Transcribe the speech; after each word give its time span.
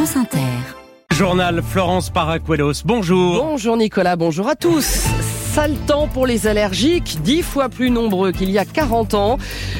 France 0.00 0.16
Inter. 0.16 0.38
Journal 1.12 1.60
Florence 1.62 2.08
Paracuelos. 2.08 2.84
Bonjour. 2.86 3.44
Bonjour 3.44 3.76
Nicolas, 3.76 4.16
bonjour 4.16 4.48
à 4.48 4.56
tous. 4.56 5.04
Sale 5.52 5.74
temps 5.88 6.06
pour 6.06 6.28
les 6.28 6.46
allergiques, 6.46 7.18
dix 7.24 7.42
fois 7.42 7.68
plus 7.68 7.90
nombreux 7.90 8.30
qu'il 8.30 8.50
y 8.50 8.58
a 8.58 8.64
40 8.64 9.14
ans. 9.14 9.36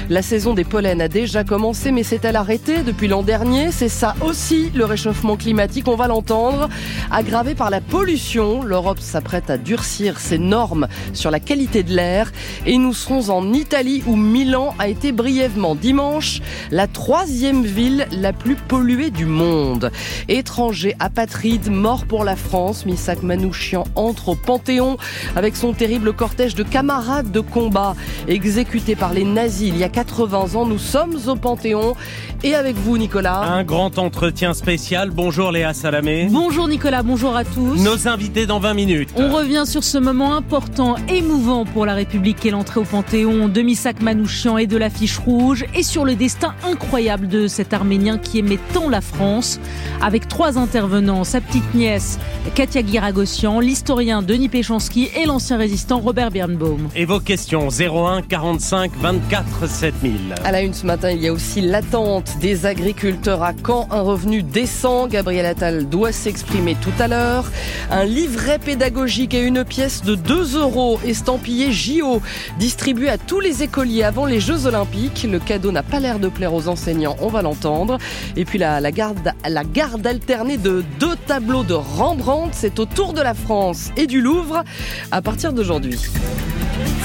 La 0.09 0.21
saison 0.21 0.53
des 0.53 0.65
pollens 0.65 0.99
a 0.99 1.07
déjà 1.07 1.45
commencé, 1.45 1.93
mais 1.93 2.03
c'est 2.03 2.25
à 2.25 2.33
l'arrêter 2.33 2.83
depuis 2.83 3.07
l'an 3.07 3.23
dernier? 3.23 3.71
C'est 3.71 3.89
ça 3.89 4.17
aussi 4.21 4.73
le 4.75 4.85
réchauffement 4.85 5.37
climatique, 5.37 5.87
on 5.87 5.95
va 5.95 6.09
l'entendre. 6.09 6.69
Aggravé 7.13 7.55
par 7.55 7.71
la 7.71 7.81
pollution, 7.81 8.65
l'Europe 8.65 8.99
s'apprête 8.99 9.49
à 9.49 9.59
durcir 9.59 10.19
ses 10.19 10.39
normes 10.39 10.89
sur 11.13 11.31
la 11.31 11.39
qualité 11.39 11.85
de 11.85 11.95
l'air. 11.95 12.33
Et 12.67 12.77
nous 12.77 12.93
serons 12.93 13.31
en 13.31 13.53
Italie 13.53 14.03
où 14.09 14.17
Milan 14.17 14.75
a 14.81 14.89
été 14.89 15.13
brièvement 15.13 15.77
dimanche 15.77 16.41
la 16.73 16.89
troisième 16.89 17.63
ville 17.63 18.09
la 18.11 18.33
plus 18.33 18.57
polluée 18.57 19.11
du 19.11 19.25
monde. 19.25 19.93
Étranger, 20.27 20.97
apatride, 20.99 21.71
mort 21.71 22.07
pour 22.07 22.25
la 22.25 22.35
France, 22.35 22.87
Misak 22.87 23.23
Manouchian 23.23 23.85
entre 23.95 24.31
au 24.31 24.35
Panthéon 24.35 24.97
avec 25.37 25.55
son 25.61 25.70
terrible 25.73 26.13
cortège 26.13 26.55
de 26.55 26.63
camarades 26.63 27.31
de 27.31 27.41
combat 27.41 27.95
exécutés 28.29 28.97
par 28.97 29.13
les 29.13 29.25
nazis 29.25 29.69
il 29.69 29.77
y 29.77 29.85
a 29.85 29.89
80 29.89 30.55
ans. 30.55 30.67
Nous 30.67 30.79
sommes 30.79 31.17
au 31.27 31.37
Panthéon 31.37 31.97
et 32.43 32.55
avec 32.55 32.77
vous 32.77 32.97
Nicolas. 32.99 33.41
Un 33.41 33.65
grand 33.65 33.99
entretien 33.99 34.55
spécial. 34.55 35.11
Bonjour 35.11 35.53
Léa 35.53 35.75
Salamé. 35.75 36.29
Bonjour 36.31 36.69
Nicolas, 36.69 37.03
bonjour 37.03 37.37
à 37.37 37.45
tous. 37.45 37.83
Nos 37.83 38.09
invités 38.09 38.47
dans 38.47 38.61
20 38.61 38.75
minutes. 38.75 39.11
On 39.17 39.35
revient 39.35 39.65
sur 39.67 39.85
ce 39.85 39.99
moment 39.99 40.35
important, 40.35 40.97
émouvant 41.09 41.65
pour 41.65 41.87
la 41.87 41.95
République 41.95 42.45
et 42.47 42.51
l'entrée 42.51 42.81
au 42.81 42.85
Panthéon 42.85 43.49
de 43.49 43.63
Misak 43.63 44.01
Manouchian 44.01 44.59
et 44.59 44.67
de 44.67 44.77
l'affiche 44.77 45.19
rouge 45.19 45.67
et 45.75 45.83
sur 45.83 46.05
le 46.05 46.15
destin 46.15 46.55
incroyable 46.65 47.29
de 47.29 47.47
cet 47.47 47.73
Arménien 47.73 48.19
qui 48.19 48.39
aimait 48.39 48.59
tant 48.73 48.89
la 48.89 49.01
France 49.01 49.61
avec 50.01 50.29
trois 50.29 50.59
intervenants, 50.59 51.25
sa 51.25 51.41
petite 51.41 51.75
nièce 51.75 52.19
Katia 52.55 52.83
Guiragossian, 52.83 53.61
l'historien 53.61 54.23
Denis 54.23 54.49
Péchanski 54.49 55.09
et 55.17 55.27
l'ancien 55.27 55.57
résistant 55.59 55.99
Robert 56.01 56.31
Birnbaum. 56.31 56.89
Et 56.97 57.05
vos 57.05 57.21
questions 57.21 57.69
01 57.69 58.23
45 58.23 58.93
24 58.97 59.69
7000. 59.69 60.35
À 60.45 60.53
la 60.53 60.63
une 60.63 60.75
ce 60.75 60.87
matin, 60.87 61.11
il 61.11 61.23
y 61.23 61.29
a 61.29 61.33
aussi 61.33 61.61
l'attente 61.61 62.30
des 62.39 62.67
agriculteurs 62.67 63.43
à 63.43 63.53
Caen. 63.67 63.89
Un 63.91 64.01
revenu 64.01 64.43
décent. 64.43 65.07
Gabriel 65.07 65.47
Attal 65.47 65.89
doit 65.89 66.13
s'exprimer 66.13 66.77
tout 66.81 66.93
à 66.99 67.09
l'heure. 67.09 67.51
Un 67.91 68.05
livret 68.05 68.59
pédagogique 68.59 69.35
et 69.35 69.43
une 69.43 69.65
pièce 69.65 70.03
de 70.03 70.15
2 70.15 70.59
euros 70.59 71.01
estampillée 71.05 71.73
JO 71.73 72.21
distribuée 72.59 73.09
à 73.09 73.19
tous 73.19 73.41
les 73.41 73.63
écoliers 73.63 74.05
avant 74.05 74.27
les 74.27 74.41
Jeux 74.41 74.67
Olympiques. 74.67 75.27
Le 75.31 75.39
cadeau 75.39 75.73
n'a 75.73 75.83
pas 75.83 76.01
l'air 76.01 76.19
de 76.19 76.29
plaire 76.29 76.55
aux 76.55 76.69
enseignants, 76.69 77.17
on 77.21 77.29
va 77.29 77.43
l'entendre. 77.43 77.99
Et 78.37 78.45
puis 78.45 78.59
la, 78.59 78.81
garde, 78.93 79.33
la 79.49 79.65
garde 79.65 80.07
alternée 80.07 80.57
de 80.57 80.85
deux 80.99 81.17
tableaux 81.27 81.65
de 81.65 81.75
Rembrandt, 81.75 82.51
c'est 82.53 82.79
au 82.79 82.87
tour 82.87 83.13
de 83.13 83.21
la 83.21 83.35
France 83.35 83.91
et 83.97 84.07
du 84.07 84.21
Louvre 84.21 84.65
à 85.11 85.23
partir 85.23 85.53
d'aujourd'hui. 85.53 85.99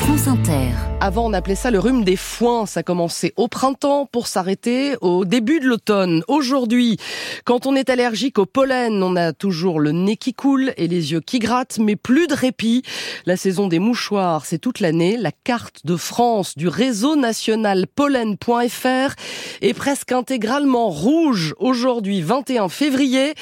France 0.06 0.28
Inter. 0.28 0.70
Avant, 1.02 1.25
on 1.25 1.34
appelait 1.34 1.56
ça 1.56 1.72
le 1.72 1.80
rhume 1.80 2.03
des 2.03 2.16
foins. 2.16 2.67
Ça 2.67 2.84
commençait 2.84 3.34
au 3.38 3.48
printemps 3.48 4.06
pour 4.06 4.28
s'arrêter 4.28 4.95
au 5.02 5.25
début 5.25 5.59
de 5.59 5.66
l'automne. 5.66 6.22
Aujourd'hui, 6.28 6.98
quand 7.44 7.66
on 7.66 7.75
est 7.75 7.89
allergique 7.89 8.38
au 8.38 8.45
pollen, 8.45 9.02
on 9.02 9.16
a 9.16 9.33
toujours 9.33 9.80
le 9.80 9.94
nez 9.94 10.16
qui 10.16 10.36
coule 10.36 10.73
et 10.78 10.88
les 10.88 11.11
yeux 11.11 11.22
qui 11.22 11.39
grattent, 11.39 11.80
mais 11.80 11.95
plus 11.95 12.28
de 12.28 12.36
répit. 12.36 12.83
La 13.26 13.36
saison 13.36 13.67
des 13.67 13.80
mouchoirs, 13.80 14.45
c'est 14.45 14.59
toute 14.59 14.80
l'année. 14.80 15.17
La 15.17 15.31
carte 15.31 15.88
de 15.88 15.95
France 15.95 16.56
du 16.56 16.67
réseau 16.67 17.16
national 17.16 17.88
pollen.fr 17.88 19.16
est 19.61 19.73
presque 19.73 20.11
intégralement 20.11 20.89
rouge 20.89 21.56
aujourd'hui, 21.58 22.22
21 22.22 22.70
février. 22.70 23.33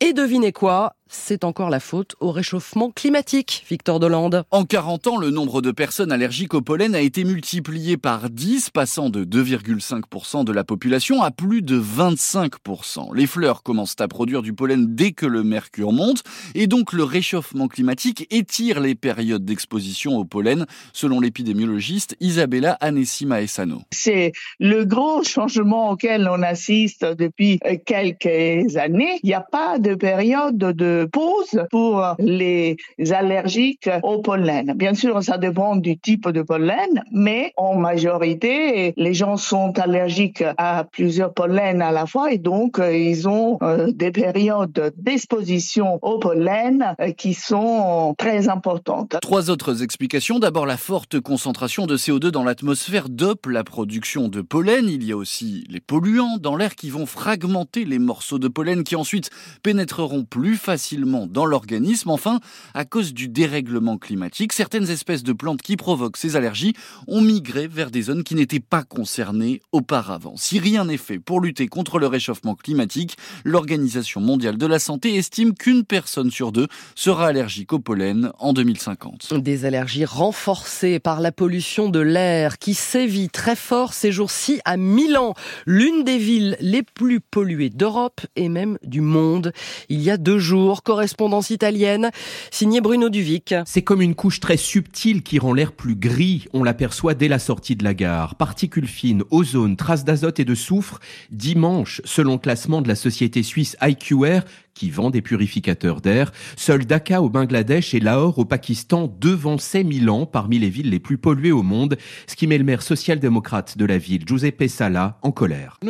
Et 0.00 0.12
devinez 0.12 0.50
quoi? 0.50 0.94
C'est 1.10 1.42
encore 1.42 1.70
la 1.70 1.80
faute 1.80 2.16
au 2.20 2.30
réchauffement 2.30 2.90
climatique, 2.90 3.64
Victor 3.70 3.98
Dolande. 3.98 4.44
En 4.50 4.64
40 4.64 5.06
ans, 5.06 5.16
le 5.16 5.30
nombre 5.30 5.62
de 5.62 5.70
personnes 5.70 6.07
allergiques 6.10 6.54
au 6.54 6.60
pollen 6.60 6.94
a 6.94 7.00
été 7.00 7.24
multiplié 7.24 7.96
par 7.96 8.30
10, 8.30 8.70
passant 8.70 9.10
de 9.10 9.24
2,5% 9.24 10.44
de 10.44 10.52
la 10.52 10.64
population 10.64 11.22
à 11.22 11.30
plus 11.30 11.62
de 11.62 11.80
25%. 11.80 13.14
Les 13.14 13.26
fleurs 13.26 13.62
commencent 13.62 13.96
à 14.00 14.08
produire 14.08 14.42
du 14.42 14.52
pollen 14.52 14.94
dès 14.94 15.12
que 15.12 15.26
le 15.26 15.42
mercure 15.42 15.92
monte, 15.92 16.22
et 16.54 16.66
donc 16.66 16.92
le 16.92 17.04
réchauffement 17.04 17.68
climatique 17.68 18.26
étire 18.30 18.80
les 18.80 18.94
périodes 18.94 19.44
d'exposition 19.44 20.16
au 20.16 20.24
pollen, 20.24 20.66
selon 20.92 21.20
l'épidémiologiste 21.20 22.16
Isabella 22.20 22.72
Anessima 22.80 23.42
Essano. 23.42 23.82
C'est 23.90 24.32
le 24.58 24.84
gros 24.84 25.22
changement 25.22 25.90
auquel 25.90 26.28
on 26.30 26.42
assiste 26.42 27.04
depuis 27.04 27.58
quelques 27.84 28.76
années. 28.76 29.18
Il 29.22 29.26
n'y 29.26 29.34
a 29.34 29.40
pas 29.40 29.78
de 29.78 29.94
période 29.94 30.58
de 30.58 31.08
pause 31.10 31.64
pour 31.70 32.04
les 32.18 32.76
allergiques 33.10 33.90
au 34.02 34.20
pollen. 34.20 34.74
Bien 34.76 34.94
sûr, 34.94 35.22
ça 35.22 35.38
dépend 35.38 35.76
du 35.76 35.97
type 36.02 36.28
de 36.28 36.42
pollen, 36.42 37.02
mais 37.12 37.52
en 37.56 37.76
majorité, 37.76 38.92
les 38.96 39.14
gens 39.14 39.36
sont 39.36 39.78
allergiques 39.78 40.44
à 40.56 40.84
plusieurs 40.84 41.32
pollens 41.32 41.80
à 41.80 41.92
la 41.92 42.06
fois 42.06 42.32
et 42.32 42.38
donc 42.38 42.80
ils 42.80 43.28
ont 43.28 43.58
des 43.88 44.10
périodes 44.10 44.92
d'exposition 44.96 45.98
au 46.02 46.18
pollen 46.18 46.94
qui 47.16 47.34
sont 47.34 48.14
très 48.18 48.48
importantes. 48.48 49.16
Trois 49.22 49.50
autres 49.50 49.82
explications. 49.82 50.38
D'abord, 50.38 50.66
la 50.66 50.76
forte 50.76 51.20
concentration 51.20 51.86
de 51.86 51.96
CO2 51.96 52.28
dans 52.28 52.44
l'atmosphère 52.44 53.08
dope 53.08 53.46
la 53.46 53.64
production 53.64 54.28
de 54.28 54.40
pollen. 54.40 54.88
Il 54.88 55.04
y 55.04 55.12
a 55.12 55.16
aussi 55.16 55.64
les 55.68 55.80
polluants 55.80 56.38
dans 56.38 56.56
l'air 56.56 56.74
qui 56.74 56.90
vont 56.90 57.06
fragmenter 57.06 57.84
les 57.84 57.98
morceaux 57.98 58.38
de 58.38 58.48
pollen 58.48 58.84
qui 58.84 58.96
ensuite 58.96 59.30
pénétreront 59.62 60.24
plus 60.24 60.56
facilement 60.56 61.26
dans 61.26 61.44
l'organisme. 61.44 62.10
Enfin, 62.10 62.40
à 62.74 62.84
cause 62.84 63.14
du 63.14 63.28
dérèglement 63.28 63.98
climatique, 63.98 64.52
certaines 64.52 64.90
espèces 64.90 65.22
de 65.22 65.32
plantes 65.32 65.62
qui 65.62 65.76
provoquent 65.88 66.18
ces 66.18 66.36
allergies 66.36 66.74
ont 67.06 67.22
migré 67.22 67.66
vers 67.66 67.90
des 67.90 68.02
zones 68.02 68.22
qui 68.22 68.34
n'étaient 68.34 68.60
pas 68.60 68.82
concernées 68.82 69.62
auparavant. 69.72 70.34
Si 70.36 70.58
rien 70.58 70.84
n'est 70.84 70.98
fait 70.98 71.18
pour 71.18 71.40
lutter 71.40 71.66
contre 71.66 71.98
le 71.98 72.06
réchauffement 72.06 72.54
climatique, 72.54 73.16
l'Organisation 73.42 74.20
mondiale 74.20 74.58
de 74.58 74.66
la 74.66 74.80
santé 74.80 75.14
estime 75.14 75.54
qu'une 75.54 75.86
personne 75.86 76.30
sur 76.30 76.52
deux 76.52 76.66
sera 76.94 77.28
allergique 77.28 77.72
au 77.72 77.78
pollen 77.78 78.32
en 78.38 78.52
2050. 78.52 79.32
Des 79.32 79.64
allergies 79.64 80.04
renforcées 80.04 80.98
par 80.98 81.20
la 81.20 81.32
pollution 81.32 81.88
de 81.88 82.00
l'air 82.00 82.58
qui 82.58 82.74
sévit 82.74 83.30
très 83.30 83.56
fort 83.56 83.94
ces 83.94 84.12
jours-ci 84.12 84.60
à 84.66 84.76
Milan, 84.76 85.32
l'une 85.64 86.04
des 86.04 86.18
villes 86.18 86.58
les 86.60 86.82
plus 86.82 87.20
polluées 87.20 87.70
d'Europe 87.70 88.20
et 88.36 88.50
même 88.50 88.76
du 88.82 89.00
monde. 89.00 89.54
Il 89.88 90.02
y 90.02 90.10
a 90.10 90.18
deux 90.18 90.38
jours, 90.38 90.82
correspondance 90.82 91.48
italienne, 91.48 92.10
signée 92.50 92.82
Bruno 92.82 93.08
Duvic. 93.08 93.54
C'est 93.64 93.80
comme 93.80 94.02
une 94.02 94.14
couche 94.14 94.40
très 94.40 94.58
subtile 94.58 95.22
qui 95.22 95.38
rend 95.38 95.54
l'air 95.54 95.72
plus 95.78 95.94
gris. 95.96 96.46
On 96.52 96.62
l'aperçoit 96.62 97.14
dès 97.14 97.28
la 97.28 97.38
sortie 97.38 97.76
de 97.76 97.84
la 97.84 97.94
gare. 97.94 98.34
Particules 98.34 98.86
fines, 98.86 99.22
ozone, 99.30 99.76
traces 99.76 100.04
d'azote 100.04 100.40
et 100.40 100.44
de 100.44 100.54
soufre. 100.54 101.00
Dimanche, 101.30 102.02
selon 102.04 102.32
le 102.32 102.38
classement 102.38 102.82
de 102.82 102.88
la 102.88 102.96
société 102.96 103.42
suisse 103.42 103.76
IQR, 103.80 104.40
qui 104.78 104.90
vend 104.90 105.10
des 105.10 105.22
purificateurs 105.22 106.00
d'air. 106.00 106.30
Seul 106.56 106.86
Dhaka 106.86 107.20
au 107.20 107.28
Bangladesh 107.28 107.94
et 107.94 108.00
Lahore 108.00 108.38
au 108.38 108.44
Pakistan 108.44 109.12
devançaient 109.20 109.82
Milan 109.82 110.24
parmi 110.24 110.60
les 110.60 110.70
villes 110.70 110.90
les 110.90 111.00
plus 111.00 111.18
polluées 111.18 111.50
au 111.50 111.64
monde, 111.64 111.96
ce 112.28 112.36
qui 112.36 112.46
met 112.46 112.58
le 112.58 112.64
maire 112.64 112.82
social-démocrate 112.82 113.76
de 113.76 113.84
la 113.84 113.98
ville, 113.98 114.22
Giuseppe 114.24 114.68
Sala, 114.68 115.18
en 115.22 115.32
colère. 115.32 115.80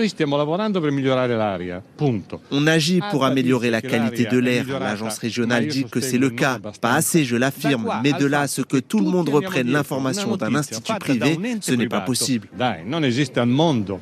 On 2.51 2.67
agit 2.67 3.01
pour 3.11 3.25
améliorer 3.27 3.71
la 3.71 3.83
qualité 3.83 4.25
de 4.25 4.39
l'air. 4.39 4.65
L'agence 4.81 5.19
régionale 5.19 5.67
dit 5.67 5.85
que 5.85 6.01
c'est 6.01 6.17
le 6.17 6.31
cas. 6.31 6.59
Pas 6.81 6.95
assez, 6.95 7.27
je 7.27 7.37
l'affirme, 7.37 7.93
mais 8.03 8.15
de 8.15 8.25
là 8.25 8.41
à 8.43 8.47
ce 8.47 8.63
que 8.63 8.79
tout 8.79 9.01
le 9.01 9.11
monde 9.11 9.29
reprenne 9.29 9.71
l'information 9.71 10.37
d'un 10.39 10.55
institut 10.55 10.95
privé, 10.99 11.39
ce 11.61 11.73
n'est 11.73 11.89
pas 11.89 12.01
possible. 12.01 12.49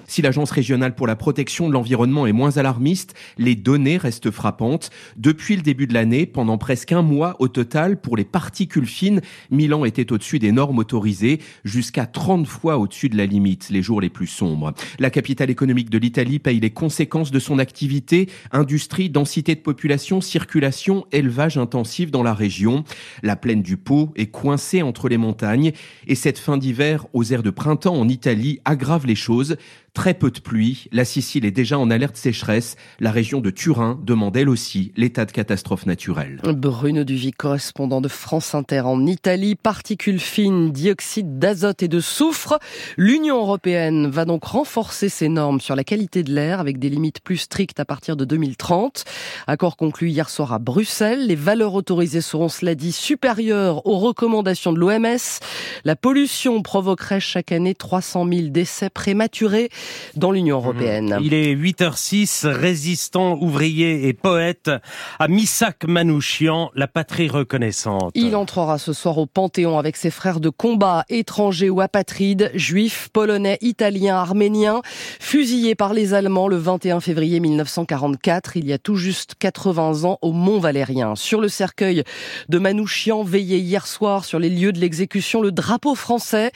Si 0.07 0.23
l'agence 0.23 0.53
régionale 0.53 0.95
pour 0.95 1.09
la 1.09 1.17
protection 1.17 1.67
de 1.69 1.73
l'environnement 1.73 2.29
est 2.29 2.33
moins 2.33 2.57
alarmiste, 2.57 3.15
les 3.37 3.57
données 3.57 3.97
restent 3.97 4.31
frappantes. 4.31 4.76
Depuis 5.17 5.57
le 5.57 5.63
début 5.63 5.87
de 5.87 5.95
l'année, 5.95 6.27
pendant 6.27 6.59
presque 6.59 6.93
un 6.93 7.03
mois 7.03 7.37
au 7.39 7.49
total, 7.49 8.01
pour 8.01 8.17
les 8.17 8.25
particules 8.25 8.87
fines, 8.87 9.21
Milan 9.51 9.85
était 9.85 10.13
au-dessus 10.13 10.39
des 10.39 10.53
normes 10.53 10.79
autorisées, 10.79 11.41
jusqu'à 11.65 12.07
30 12.07 12.47
fois 12.47 12.79
au-dessus 12.79 13.09
de 13.09 13.17
la 13.17 13.27
limite 13.27 13.69
les 13.71 13.83
jours 13.83 14.01
les 14.01 14.11
plus 14.11 14.27
sombres. 14.27 14.73
La 14.99 15.11
capitale 15.11 15.51
économique 15.51 15.91
de 15.91 15.99
l'Italie 15.99 16.39
paye 16.39 16.61
les 16.61 16.71
conséquences 16.71 17.31
de 17.31 17.39
son 17.39 17.59
activité, 17.59 18.29
industrie, 18.53 19.11
densité 19.11 19.55
de 19.55 19.61
population, 19.61 20.21
circulation, 20.21 21.07
élevage 21.13 21.59
intensif 21.59 22.11
dans 22.11 22.23
la 22.23 22.35
région. 22.35 22.85
La 23.23 23.37
plaine 23.37 23.63
du 23.63 23.77
Pau 23.77 24.13
est 24.17 24.27
coincée 24.27 24.83
entre 24.83 25.09
les 25.09 25.19
montagnes 25.19 25.73
et 26.07 26.15
cette 26.15 26.39
fin 26.39 26.57
d'hiver 26.57 27.07
aux 27.13 27.25
airs 27.25 27.43
de 27.43 27.51
printemps 27.51 27.97
en 27.97 28.09
Italie 28.09 28.61
aggrave 28.65 29.07
les 29.07 29.15
choses. 29.15 29.57
Très 29.97 30.13
peu 30.13 30.31
de 30.31 30.41
pluie. 30.41 30.89
La 30.93 31.07
Sicile 31.07 31.47
est 31.47 31.51
déjà 31.51 31.79
en 31.79 31.91
alerte 31.91 32.19
sécheresse. 32.19 32.77
La 33.01 33.11
région 33.11 33.41
de 33.41 33.49
Turin 33.49 33.99
demande 34.05 34.37
elle 34.37 34.51
aussi 34.51 34.93
l'état 34.95 35.25
de 35.25 35.33
catastrophe 35.33 35.87
naturelle. 35.87 36.39
Bruno 36.45 37.03
Duvy, 37.03 37.33
correspondant 37.33 38.03
de 38.03 38.09
France 38.09 38.55
Inter 38.55 38.81
en 38.81 39.07
Italie. 39.07 39.55
Particules 39.55 40.21
fines, 40.21 40.71
dioxyde 40.71 41.39
d'azote 41.39 41.83
et 41.83 41.89
de 41.89 42.01
soufre. 42.01 42.59
L'Union 42.99 43.39
européenne 43.39 44.07
va 44.07 44.27
donc 44.27 44.45
renforcer 44.45 45.09
ses 45.09 45.31
normes 45.31 45.63
sur 45.63 45.75
la 45.75 45.83
qualité 45.83 46.23
de 46.23 46.31
l'air 46.31 46.61
avec 46.61 46.79
des 46.79 46.91
limites 46.91 47.21
plus 47.21 47.39
strictes 47.39 47.81
à 47.81 47.87
partir 47.87 48.19
de 48.19 48.27
2030. 48.27 49.07
Accord 49.47 49.79
conclu 49.79 50.11
hier 50.11 50.29
soir 50.29 50.53
à 50.53 50.59
Bruxelles. 50.59 51.27
Les 51.27 51.37
valeurs 51.37 51.73
autorisées 51.73 52.21
seront, 52.21 52.51
cela 52.51 52.75
dit, 52.75 52.93
supérieures 52.93 53.87
aux 53.87 53.99
recommandations 53.99 54.75
de 54.75 54.79
l'OMS. 54.79 55.41
La 55.85 55.97
pollution 55.97 56.61
provoquerait 56.61 57.19
chaque 57.19 57.51
année 57.51 57.75
300 57.75 58.29
000 58.31 58.49
décès 58.49 58.91
prématurés 58.91 59.71
dans 60.15 60.31
l'Union 60.31 60.57
européenne. 60.57 61.19
Il 61.23 61.35
est 61.35 61.55
8h06, 61.55 62.47
résistant, 62.47 63.39
ouvrier 63.41 64.09
et 64.09 64.13
poète 64.13 64.71
à 65.19 65.29
Missak 65.29 65.85
Manouchian, 65.87 66.71
la 66.75 66.89
patrie 66.89 67.29
reconnaissante. 67.29 68.13
Il 68.15 68.37
entrera 68.37 68.79
ce 68.79 68.93
soir 68.93 69.19
au 69.19 69.27
Panthéon 69.27 69.79
avec 69.79 69.97
ses 69.97 70.11
frères 70.11 70.41
de 70.41 70.49
combat, 70.49 71.05
étrangers 71.09 71.71
ou 71.71 71.81
apatrides, 71.81 72.51
juifs, 72.55 73.09
polonais, 73.13 73.59
italiens, 73.61 74.17
arméniens, 74.17 74.83
fusillés 75.21 75.75
par 75.75 75.95
les 75.95 76.15
Allemands 76.15 76.49
le 76.49 76.57
21 76.57 77.01
février 77.01 77.41
1944, 77.41 78.57
il 78.57 78.67
y 78.67 78.73
a 78.73 78.79
tout 78.79 78.97
juste 78.97 79.35
80 79.39 80.05
ans, 80.05 80.19
au 80.23 80.33
Mont 80.33 80.59
Valérien. 80.59 81.15
Sur 81.17 81.41
le 81.41 81.49
cercueil 81.49 82.05
de 82.49 82.59
Manouchian, 82.59 83.23
veillé 83.23 83.59
hier 83.59 83.87
soir 83.87 84.25
sur 84.25 84.39
les 84.39 84.51
lieux 84.51 84.73
de 84.73 84.79
l'exécution, 84.79 85.41
le 85.41 85.53
drapeau 85.53 85.95
français, 85.95 86.51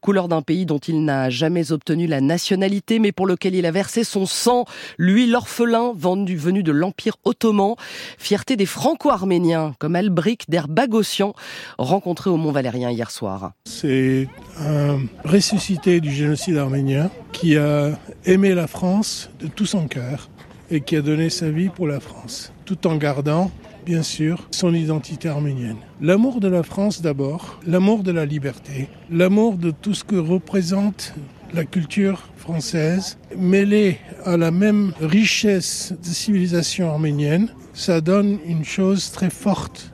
couleur 0.00 0.28
d'un 0.28 0.42
pays 0.42 0.66
dont 0.66 0.78
il 0.78 1.04
n'a 1.04 1.30
jamais 1.30 1.72
obtenu 1.72 2.06
la 2.06 2.20
nationalité, 2.20 2.75
mais 3.00 3.12
pour 3.12 3.26
lequel 3.26 3.54
il 3.54 3.66
a 3.66 3.70
versé 3.70 4.04
son 4.04 4.26
sang, 4.26 4.64
lui 4.98 5.26
l'orphelin 5.26 5.92
venu 5.94 6.62
de 6.62 6.72
l'Empire 6.72 7.16
ottoman, 7.24 7.74
fierté 8.18 8.56
des 8.56 8.66
franco-arméniens, 8.66 9.74
comme 9.78 9.96
Albric 9.96 10.48
d'Herbagossian, 10.48 11.34
rencontré 11.78 12.30
au 12.30 12.36
Mont 12.36 12.52
Valérien 12.52 12.90
hier 12.90 13.10
soir. 13.10 13.52
C'est 13.64 14.28
un 14.60 14.98
ressuscité 15.24 16.00
du 16.00 16.10
génocide 16.10 16.56
arménien 16.56 17.10
qui 17.32 17.56
a 17.56 17.98
aimé 18.24 18.54
la 18.54 18.66
France 18.66 19.30
de 19.40 19.46
tout 19.46 19.66
son 19.66 19.88
cœur 19.88 20.28
et 20.70 20.80
qui 20.80 20.96
a 20.96 21.02
donné 21.02 21.30
sa 21.30 21.50
vie 21.50 21.68
pour 21.68 21.86
la 21.86 22.00
France, 22.00 22.52
tout 22.64 22.86
en 22.86 22.96
gardant 22.96 23.50
bien 23.86 24.02
sûr, 24.02 24.48
son 24.50 24.74
identité 24.74 25.28
arménienne. 25.28 25.76
L'amour 26.00 26.40
de 26.40 26.48
la 26.48 26.64
France 26.64 27.00
d'abord, 27.00 27.60
l'amour 27.64 28.02
de 28.02 28.10
la 28.10 28.26
liberté, 28.26 28.88
l'amour 29.10 29.56
de 29.56 29.70
tout 29.70 29.94
ce 29.94 30.02
que 30.02 30.16
représente 30.16 31.14
la 31.54 31.64
culture 31.64 32.28
française, 32.36 33.18
mêlée 33.36 33.98
à 34.24 34.36
la 34.36 34.50
même 34.50 34.92
richesse 35.00 35.92
de 36.02 36.08
civilisation 36.08 36.90
arménienne, 36.90 37.48
ça 37.74 38.00
donne 38.00 38.38
une 38.46 38.64
chose 38.64 39.10
très 39.12 39.30
forte 39.30 39.92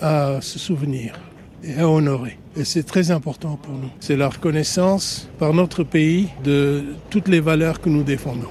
à 0.00 0.40
se 0.40 0.58
souvenir 0.58 1.18
et 1.64 1.78
à 1.78 1.88
honorer. 1.88 2.38
Et 2.56 2.64
c'est 2.64 2.82
très 2.82 3.10
important 3.10 3.56
pour 3.56 3.74
nous. 3.74 3.90
C'est 4.00 4.16
la 4.16 4.28
reconnaissance 4.28 5.28
par 5.38 5.54
notre 5.54 5.84
pays 5.84 6.28
de 6.44 6.84
toutes 7.08 7.28
les 7.28 7.40
valeurs 7.40 7.80
que 7.80 7.88
nous 7.88 8.02
défendons. 8.02 8.50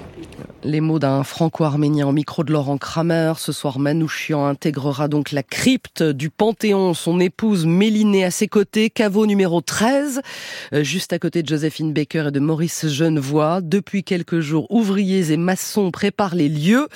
Les 0.63 0.79
mots 0.79 0.99
d'un 0.99 1.23
franco-arménien 1.23 2.07
au 2.07 2.11
micro 2.11 2.43
de 2.43 2.53
Laurent 2.53 2.77
Kramer. 2.77 3.33
Ce 3.37 3.51
soir, 3.51 3.79
Manouchian 3.79 4.45
intégrera 4.45 5.07
donc 5.07 5.31
la 5.31 5.41
crypte 5.41 6.03
du 6.03 6.29
Panthéon. 6.29 6.93
Son 6.93 7.19
épouse 7.19 7.65
Mélinée 7.65 8.23
à 8.23 8.29
ses 8.29 8.47
côtés, 8.47 8.91
caveau 8.91 9.25
numéro 9.25 9.61
13, 9.61 10.21
euh, 10.73 10.83
juste 10.83 11.13
à 11.13 11.19
côté 11.19 11.41
de 11.41 11.47
Joséphine 11.47 11.93
Baker 11.93 12.25
et 12.27 12.31
de 12.31 12.39
Maurice 12.39 12.87
Genevoix. 12.87 13.61
Depuis 13.61 14.03
quelques 14.03 14.39
jours, 14.39 14.67
ouvriers 14.69 15.31
et 15.31 15.37
maçons 15.37 15.89
préparent 15.89 16.35
les 16.35 16.49
lieux. 16.49 16.87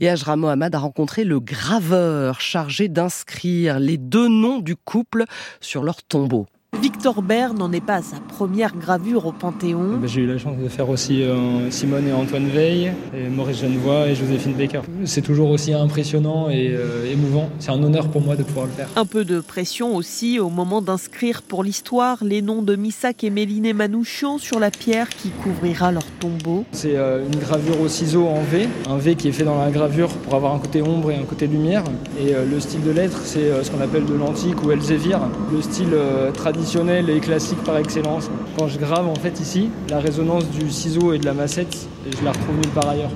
Et 0.00 0.10
Ajra 0.10 0.36
Mohamed 0.36 0.74
a 0.74 0.78
rencontré 0.78 1.24
le 1.24 1.40
graveur 1.40 2.42
chargé 2.42 2.88
d'inscrire 2.88 3.80
les 3.80 3.96
deux 3.96 4.28
noms 4.28 4.58
du 4.58 4.76
couple 4.76 5.24
sur 5.62 5.84
leur 5.84 6.02
tombeau. 6.02 6.46
Victor 6.80 7.22
Baird 7.22 7.56
n'en 7.56 7.72
est 7.72 7.80
pas 7.80 7.94
à 7.94 8.02
sa 8.02 8.16
première 8.16 8.76
gravure 8.76 9.26
au 9.26 9.32
Panthéon. 9.32 9.92
Eh 9.94 10.00
ben, 10.00 10.08
j'ai 10.08 10.22
eu 10.22 10.26
la 10.26 10.38
chance 10.38 10.58
de 10.58 10.68
faire 10.68 10.90
aussi 10.90 11.22
euh, 11.22 11.70
Simone 11.70 12.06
et 12.06 12.12
Antoine 12.12 12.48
Veil, 12.48 12.92
et 13.14 13.28
Maurice 13.28 13.60
Genevoix 13.60 14.08
et 14.08 14.14
Joséphine 14.14 14.52
Baker. 14.52 14.82
C'est 15.04 15.22
toujours 15.22 15.50
aussi 15.50 15.72
impressionnant 15.72 16.50
et 16.50 16.68
euh, 16.70 17.10
émouvant. 17.10 17.48
C'est 17.60 17.70
un 17.70 17.82
honneur 17.82 18.08
pour 18.08 18.20
moi 18.20 18.36
de 18.36 18.42
pouvoir 18.42 18.66
le 18.66 18.72
faire. 18.72 18.88
Un 18.96 19.06
peu 19.06 19.24
de 19.24 19.40
pression 19.40 19.96
aussi 19.96 20.38
au 20.38 20.50
moment 20.50 20.82
d'inscrire 20.82 21.42
pour 21.42 21.64
l'histoire 21.64 22.18
les 22.22 22.42
noms 22.42 22.62
de 22.62 22.76
Missak 22.76 23.24
et 23.24 23.30
Méline 23.30 23.72
Manouchian 23.72 24.38
sur 24.38 24.58
la 24.58 24.70
pierre 24.70 25.08
qui 25.08 25.30
couvrira 25.30 25.92
leur 25.92 26.04
tombeau. 26.20 26.64
C'est 26.72 26.96
euh, 26.96 27.24
une 27.24 27.38
gravure 27.38 27.80
au 27.80 27.88
ciseau 27.88 28.26
en 28.26 28.42
V, 28.42 28.68
un 28.88 28.98
V 28.98 29.14
qui 29.14 29.28
est 29.28 29.32
fait 29.32 29.44
dans 29.44 29.58
la 29.58 29.70
gravure 29.70 30.08
pour 30.08 30.34
avoir 30.34 30.54
un 30.54 30.58
côté 30.58 30.82
ombre 30.82 31.10
et 31.10 31.16
un 31.16 31.24
côté 31.24 31.46
lumière. 31.46 31.84
Et 32.20 32.32
le 32.32 32.60
style 32.60 32.82
de 32.82 32.90
lettre, 32.90 33.20
c'est 33.24 33.62
ce 33.62 33.70
qu'on 33.70 33.80
appelle 33.80 34.04
de 34.04 34.14
l'antique 34.14 34.62
ou 34.64 34.72
Elzevir, 34.72 35.20
le 35.52 35.62
style 35.62 35.94
traditionnel 36.34 36.65
traditionnel 36.66 37.10
et 37.10 37.20
classique 37.20 37.62
par 37.62 37.78
excellence. 37.78 38.28
Quand 38.58 38.66
je 38.66 38.76
grave 38.76 39.06
en 39.06 39.14
fait 39.14 39.38
ici, 39.38 39.70
la 39.88 40.00
résonance 40.00 40.50
du 40.50 40.68
ciseau 40.68 41.12
et 41.12 41.18
de 41.18 41.24
la 41.24 41.32
massette, 41.32 41.86
je 42.04 42.24
la 42.24 42.32
retrouve 42.32 42.56
nulle 42.56 42.70
part 42.70 42.88
ailleurs. 42.88 43.12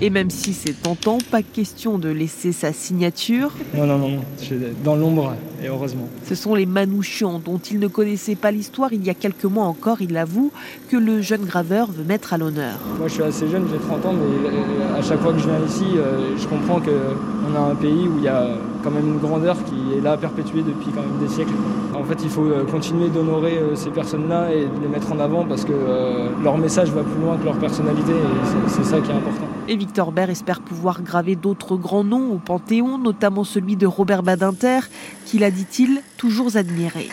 Et 0.00 0.08
même 0.08 0.30
si 0.30 0.54
c'est 0.54 0.72
tentant, 0.72 1.18
pas 1.30 1.42
question 1.42 1.98
de 1.98 2.08
laisser 2.08 2.52
sa 2.52 2.72
signature. 2.72 3.52
Non, 3.74 3.84
non, 3.84 3.98
non, 3.98 4.08
non. 4.08 4.22
Dans 4.82 4.96
l'ombre, 4.96 5.34
et 5.62 5.68
heureusement. 5.68 6.08
Ce 6.24 6.34
sont 6.34 6.54
les 6.54 6.66
Manouchians, 6.66 7.38
dont 7.38 7.58
il 7.58 7.78
ne 7.78 7.88
connaissait 7.88 8.34
pas 8.34 8.50
l'histoire 8.50 8.92
il 8.92 9.04
y 9.04 9.10
a 9.10 9.14
quelques 9.14 9.44
mois 9.44 9.64
encore, 9.64 10.00
il 10.00 10.16
avoue, 10.16 10.52
que 10.88 10.96
le 10.96 11.20
jeune 11.20 11.44
graveur 11.44 11.90
veut 11.90 12.04
mettre 12.04 12.32
à 12.32 12.38
l'honneur. 12.38 12.78
Moi, 12.98 13.08
je 13.08 13.14
suis 13.14 13.22
assez 13.22 13.48
jeune, 13.48 13.66
j'ai 13.70 13.78
30 13.78 14.06
ans, 14.06 14.12
mais 14.12 14.48
euh, 14.48 14.98
à 14.98 15.02
chaque 15.02 15.20
fois 15.20 15.32
que 15.32 15.38
je 15.38 15.48
viens 15.48 15.60
ici, 15.66 15.84
euh, 15.96 16.36
je 16.36 16.46
comprends 16.46 16.80
qu'on 16.80 17.54
a 17.54 17.60
un 17.60 17.74
pays 17.74 18.08
où 18.08 18.18
il 18.18 18.24
y 18.24 18.28
a 18.28 18.48
quand 18.82 18.90
même 18.90 19.06
une 19.06 19.18
grandeur 19.18 19.56
qui 19.64 19.98
est 19.98 20.00
là 20.00 20.16
perpétuée 20.16 20.62
depuis 20.62 20.90
quand 20.94 21.02
même 21.02 21.18
des 21.20 21.28
siècles. 21.28 21.54
En 21.94 22.04
fait, 22.04 22.22
il 22.22 22.30
faut 22.30 22.44
euh, 22.44 22.64
continuer 22.64 23.08
d'honorer 23.08 23.58
ces 23.74 23.90
personnes-là 23.90 24.52
et 24.52 24.64
de 24.64 24.82
les 24.82 24.88
mettre 24.88 25.12
en 25.12 25.18
avant 25.18 25.44
parce 25.44 25.64
que 25.64 25.72
leur 26.42 26.58
message 26.58 26.90
va 26.90 27.02
plus 27.02 27.20
loin 27.20 27.36
que 27.36 27.44
leur 27.44 27.56
personnalité 27.56 28.12
et 28.12 28.68
c'est 28.68 28.84
ça 28.84 29.00
qui 29.00 29.10
est 29.10 29.14
important. 29.14 29.46
Et 29.68 29.76
Victor 29.76 30.12
Baird 30.12 30.30
espère 30.30 30.60
pouvoir 30.60 31.02
graver 31.02 31.34
d'autres 31.34 31.76
grands 31.76 32.04
noms 32.04 32.32
au 32.32 32.38
Panthéon, 32.38 32.98
notamment 32.98 33.42
celui 33.42 33.74
de 33.74 33.86
Robert 33.86 34.22
Badinter, 34.22 34.80
qu'il 35.24 35.42
a, 35.42 35.45
dit-il, 35.50 36.02
toujours 36.16 36.56
admiré. 36.56 37.08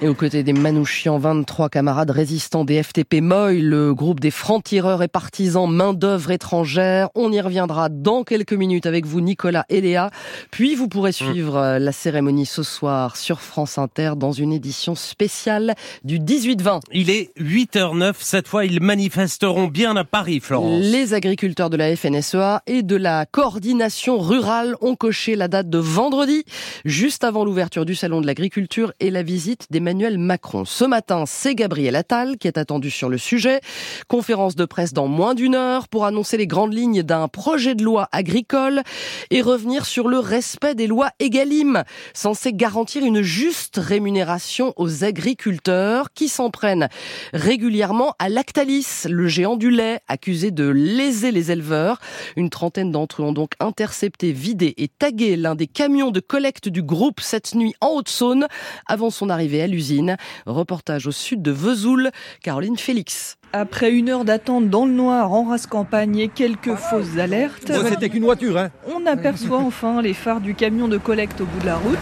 Et 0.00 0.06
aux 0.06 0.14
côtés 0.14 0.44
des 0.44 0.52
Manouchians, 0.52 1.18
23 1.18 1.68
camarades 1.70 2.12
résistants 2.12 2.64
des 2.64 2.84
FTP 2.84 3.14
Moy, 3.20 3.58
le 3.60 3.92
groupe 3.94 4.20
des 4.20 4.30
francs-tireurs 4.30 5.02
et 5.02 5.08
partisans 5.08 5.68
main-d'œuvre 5.68 6.30
étrangère. 6.30 7.08
On 7.16 7.32
y 7.32 7.40
reviendra 7.40 7.88
dans 7.88 8.22
quelques 8.22 8.52
minutes 8.52 8.86
avec 8.86 9.06
vous, 9.06 9.20
Nicolas 9.20 9.64
et 9.68 9.80
Léa. 9.80 10.12
Puis 10.52 10.76
vous 10.76 10.86
pourrez 10.86 11.10
mmh. 11.10 11.12
suivre 11.14 11.56
euh, 11.56 11.78
la 11.80 11.90
cérémonie 11.90 12.46
ce 12.46 12.62
soir 12.62 13.16
sur 13.16 13.40
France 13.40 13.76
Inter 13.76 14.12
dans 14.16 14.30
une 14.30 14.52
édition 14.52 14.94
spéciale 14.94 15.74
du 16.04 16.20
18-20. 16.20 16.82
Il 16.92 17.10
est 17.10 17.36
8h09. 17.36 18.14
Cette 18.20 18.46
fois, 18.46 18.66
ils 18.66 18.80
manifesteront 18.80 19.66
bien 19.66 19.96
à 19.96 20.04
Paris, 20.04 20.38
Florence. 20.38 20.80
Les 20.80 21.12
agriculteurs 21.12 21.70
de 21.70 21.76
la 21.76 21.96
FNSEA 21.96 22.62
et 22.68 22.84
de 22.84 22.94
la 22.94 23.26
coordination 23.26 24.20
rurale 24.20 24.76
ont 24.80 24.94
coché 24.94 25.34
la 25.34 25.48
date 25.48 25.68
de 25.68 25.78
vendredi, 25.78 26.44
juste 26.84 27.24
avant 27.24 27.44
l'ouverture 27.44 27.84
du 27.84 27.96
salon 27.96 28.20
de 28.20 28.26
l'agriculture 28.26 28.92
et 29.00 29.10
la 29.10 29.24
visite 29.24 29.66
des 29.70 29.87
Emmanuel 29.88 30.18
Macron. 30.18 30.66
Ce 30.66 30.84
matin, 30.84 31.24
c'est 31.26 31.54
Gabriel 31.54 31.96
Attal 31.96 32.36
qui 32.36 32.46
est 32.46 32.58
attendu 32.58 32.90
sur 32.90 33.08
le 33.08 33.16
sujet. 33.16 33.62
Conférence 34.06 34.54
de 34.54 34.66
presse 34.66 34.92
dans 34.92 35.06
moins 35.06 35.34
d'une 35.34 35.54
heure 35.54 35.88
pour 35.88 36.04
annoncer 36.04 36.36
les 36.36 36.46
grandes 36.46 36.74
lignes 36.74 37.02
d'un 37.02 37.26
projet 37.26 37.74
de 37.74 37.82
loi 37.82 38.06
agricole 38.12 38.82
et 39.30 39.40
revenir 39.40 39.86
sur 39.86 40.08
le 40.08 40.18
respect 40.18 40.74
des 40.74 40.86
lois 40.86 41.08
EGalim, 41.20 41.84
censées 42.12 42.52
garantir 42.52 43.02
une 43.02 43.22
juste 43.22 43.78
rémunération 43.78 44.74
aux 44.76 45.04
agriculteurs 45.04 46.12
qui 46.12 46.28
s'en 46.28 46.50
prennent 46.50 46.90
régulièrement 47.32 48.14
à 48.18 48.28
Lactalis, 48.28 49.06
le 49.08 49.26
géant 49.26 49.56
du 49.56 49.70
lait, 49.70 50.00
accusé 50.06 50.50
de 50.50 50.68
léser 50.68 51.32
les 51.32 51.50
éleveurs. 51.50 51.98
Une 52.36 52.50
trentaine 52.50 52.92
d'entre 52.92 53.22
eux 53.22 53.24
ont 53.24 53.32
donc 53.32 53.52
intercepté, 53.58 54.32
vidé 54.32 54.74
et 54.76 54.88
tagué 54.88 55.36
l'un 55.36 55.54
des 55.54 55.66
camions 55.66 56.10
de 56.10 56.20
collecte 56.20 56.68
du 56.68 56.82
groupe 56.82 57.20
cette 57.22 57.54
nuit 57.54 57.72
en 57.80 57.92
Haute-Saône 57.92 58.48
avant 58.86 59.08
son 59.08 59.30
arrivée 59.30 59.62
à 59.62 59.66
l'usine. 59.78 60.16
Reportage 60.46 61.06
au 61.06 61.12
sud 61.12 61.40
de 61.40 61.52
Vesoul, 61.52 62.10
Caroline 62.42 62.76
Félix. 62.76 63.36
Après 63.52 63.92
une 63.92 64.08
heure 64.08 64.24
d'attente 64.24 64.68
dans 64.68 64.84
le 64.84 64.92
noir 64.92 65.32
en 65.32 65.44
race 65.44 65.68
campagne 65.68 66.18
et 66.18 66.28
quelques 66.28 66.74
fausses 66.74 67.16
alertes, 67.16 67.70
c'était 67.88 68.08
qu'une 68.08 68.24
voiture. 68.24 68.58
Hein. 68.58 68.70
On 68.92 69.06
aperçoit 69.06 69.58
enfin 69.58 70.02
les 70.02 70.14
phares 70.14 70.40
du 70.40 70.56
camion 70.56 70.88
de 70.88 70.98
collecte 70.98 71.40
au 71.40 71.46
bout 71.46 71.60
de 71.60 71.66
la 71.66 71.76
route. 71.76 71.98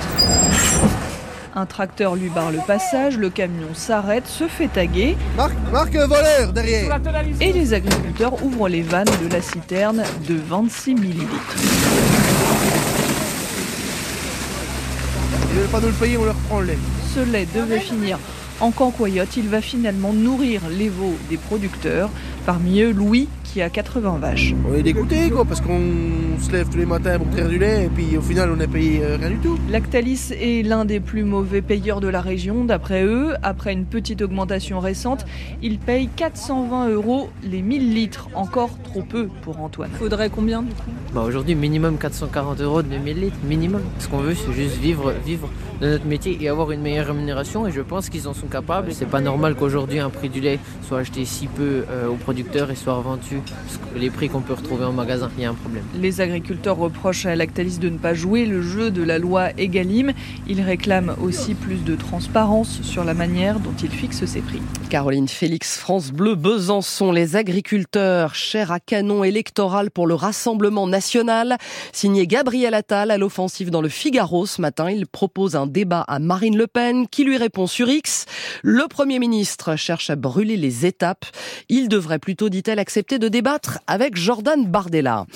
Un 1.55 1.67
tracteur 1.67 2.17
lui 2.17 2.31
barre 2.31 2.51
le 2.51 2.61
passage, 2.67 3.19
le 3.19 3.29
camion 3.29 3.75
s'arrête, 3.75 4.27
se 4.27 4.49
fait 4.49 4.69
taguer. 4.69 5.17
Marque, 5.37 5.55
marque 5.71 5.97
voleur 5.97 6.53
derrière. 6.55 6.99
Et 7.41 7.53
les 7.53 7.75
agriculteurs 7.75 8.43
ouvrent 8.43 8.69
les 8.69 8.83
vannes 8.83 9.07
de 9.23 9.33
la 9.33 9.43
citerne 9.43 10.03
de 10.27 10.35
26 10.35 10.95
millilitres. 10.95 11.57
Ils 15.51 15.59
veulent 15.59 15.69
pas 15.69 15.81
nous 15.81 15.89
le 15.89 15.93
payer, 15.93 16.17
on 16.17 16.25
leur 16.25 16.35
prend 16.35 16.61
le 16.61 16.67
lait 16.67 16.79
ce 17.17 17.21
lait 17.21 17.47
devait 17.55 17.81
finir 17.81 18.19
En 18.61 18.71
Cancoyote, 18.71 19.39
il 19.39 19.49
va 19.49 19.63
finalement 19.63 20.13
nourrir 20.13 20.61
les 20.71 20.91
veaux 20.91 21.17
des 21.31 21.39
producteurs. 21.39 22.11
Parmi 22.47 22.81
eux, 22.81 22.93
Louis, 22.93 23.27
qui 23.43 23.61
a 23.61 23.69
80 23.69 24.19
vaches. 24.21 24.55
On 24.71 24.73
est 24.73 24.85
dégoûté 24.85 25.31
quoi, 25.31 25.45
parce 25.45 25.61
qu'on 25.61 25.81
se 26.41 26.53
lève 26.53 26.69
tous 26.69 26.79
les 26.79 26.87
matins 26.87 27.19
pour 27.19 27.29
traire 27.31 27.49
du 27.49 27.59
lait 27.59 27.87
et 27.87 27.89
puis 27.89 28.17
au 28.17 28.21
final 28.21 28.53
on 28.53 28.57
n'a 28.57 28.69
payé 28.69 29.01
euh, 29.03 29.17
rien 29.17 29.31
du 29.31 29.39
tout. 29.39 29.59
Lactalis 29.69 30.31
est 30.31 30.65
l'un 30.65 30.85
des 30.85 31.01
plus 31.01 31.25
mauvais 31.25 31.61
payeurs 31.61 32.01
de 32.01 32.07
la 32.07 32.21
région. 32.21 32.65
D'après 32.65 33.03
eux, 33.03 33.35
après 33.43 33.73
une 33.73 33.85
petite 33.85 34.23
augmentation 34.23 34.79
récente, 34.79 35.25
ils 35.61 35.81
payent 35.81 36.09
420 36.15 36.91
euros 36.91 37.31
les 37.43 37.63
1000 37.63 37.93
litres. 37.93 38.29
Encore 38.35 38.79
trop 38.85 39.03
peu 39.03 39.27
pour 39.43 39.59
Antoine. 39.61 39.91
Faudrait 39.99 40.31
combien 40.31 40.63
du 40.63 40.73
coup? 40.73 40.91
Bah 41.13 41.23
Aujourd'hui, 41.23 41.57
minimum 41.57 41.99
440 41.99 42.61
euros 42.61 42.83
de 42.83 42.97
1000 42.97 43.21
litres, 43.21 43.37
minimum. 43.43 43.81
Ce 43.99 44.07
qu'on 44.07 44.19
veut, 44.19 44.35
c'est 44.35 44.53
juste 44.53 44.77
vivre, 44.77 45.13
vivre 45.25 45.49
de 45.81 45.89
notre 45.89 46.07
métier 46.07 46.39
et 46.41 46.49
avoir 46.49 46.71
une 46.71 46.81
meilleure 46.81 47.07
rémunération. 47.07 47.67
Et 47.67 47.73
je 47.73 47.81
pense 47.81 48.09
qu'ils 48.09 48.29
en 48.29 48.35
sont 48.35 48.47
capables. 48.47 48.93
C'est 48.93 49.09
pas 49.09 49.21
normal 49.21 49.57
qu'aujourd'hui 49.57 49.99
un 49.99 50.11
prix 50.11 50.29
du 50.29 50.41
lait 50.41 50.61
soit 50.87 50.99
acheté 50.99 51.25
si 51.25 51.49
peu 51.49 51.85
euh, 51.91 52.09
aux 52.09 52.15
producteurs 52.15 52.36
et 52.39 52.75
soit 52.75 52.95
revendu 52.95 53.41
les 53.95 54.11
prix 54.11 54.29
qu'on 54.29 54.41
peut 54.41 54.53
retrouver 54.53 54.85
en 54.85 54.93
magasin. 54.93 55.31
Il 55.37 55.43
y 55.43 55.47
a 55.47 55.51
un 55.51 55.55
problème. 55.55 55.85
Les 55.95 56.21
agriculteurs 56.21 56.77
reprochent 56.77 57.27
à 57.27 57.35
Lactalis 57.35 57.79
de 57.79 57.89
ne 57.89 57.99
pas 57.99 58.15
jouer 58.15 58.45
le 58.45 58.61
jeu 58.61 58.91
de 58.91 59.03
la 59.03 59.19
loi 59.19 59.51
Egalim. 59.59 60.13
Ils 60.47 60.61
réclament 60.61 61.15
aussi 61.23 61.55
plus 61.55 61.83
de 61.85 61.95
transparence 61.95 62.83
sur 62.83 63.05
la 63.05 63.15
manière 63.15 63.61
dont 63.61 63.75
ils 63.83 63.91
fixent 63.91 64.27
ses 64.27 64.41
prix. 64.41 64.61
Caroline 64.91 65.29
Félix, 65.29 65.79
France 65.79 66.13
Bleu, 66.13 66.35
Besançon, 66.35 67.11
les 67.11 67.37
agriculteurs, 67.37 68.35
chers 68.35 68.71
à 68.71 68.81
canon 68.81 69.25
électoral 69.25 69.91
pour 69.91 70.07
le 70.07 70.15
Rassemblement 70.15 70.87
national. 70.87 71.57
Signé 71.93 72.27
Gabriel 72.27 72.75
Attal 72.75 73.11
à 73.11 73.19
l'offensive 73.19 73.71
dans 73.71 73.83
le 73.83 73.89
Figaro 73.89 74.47
ce 74.47 74.61
matin. 74.61 74.91
Il 74.91 75.07
propose 75.07 75.57
un 75.57 75.67
débat 75.67 76.05
à 76.07 76.19
Marine 76.19 76.57
Le 76.57 76.67
Pen 76.67 77.09
qui 77.09 77.25
lui 77.25 77.37
répond 77.37 77.67
sur 77.67 77.89
X. 77.89 78.27
Le 78.63 78.87
Premier 78.89 79.19
ministre 79.19 79.77
cherche 79.77 80.11
à 80.11 80.17
brûler 80.17 80.57
les 80.57 80.87
étapes. 80.87 81.25
Il 81.69 81.89
devrait 81.89 82.19
plutôt, 82.27 82.49
dit-elle, 82.49 82.81
accepter 82.81 83.21
de 83.21 83.29
débattre 83.29 83.79
avec 83.87 84.17
Jordan 84.17 84.67
Bardella. 84.67 85.27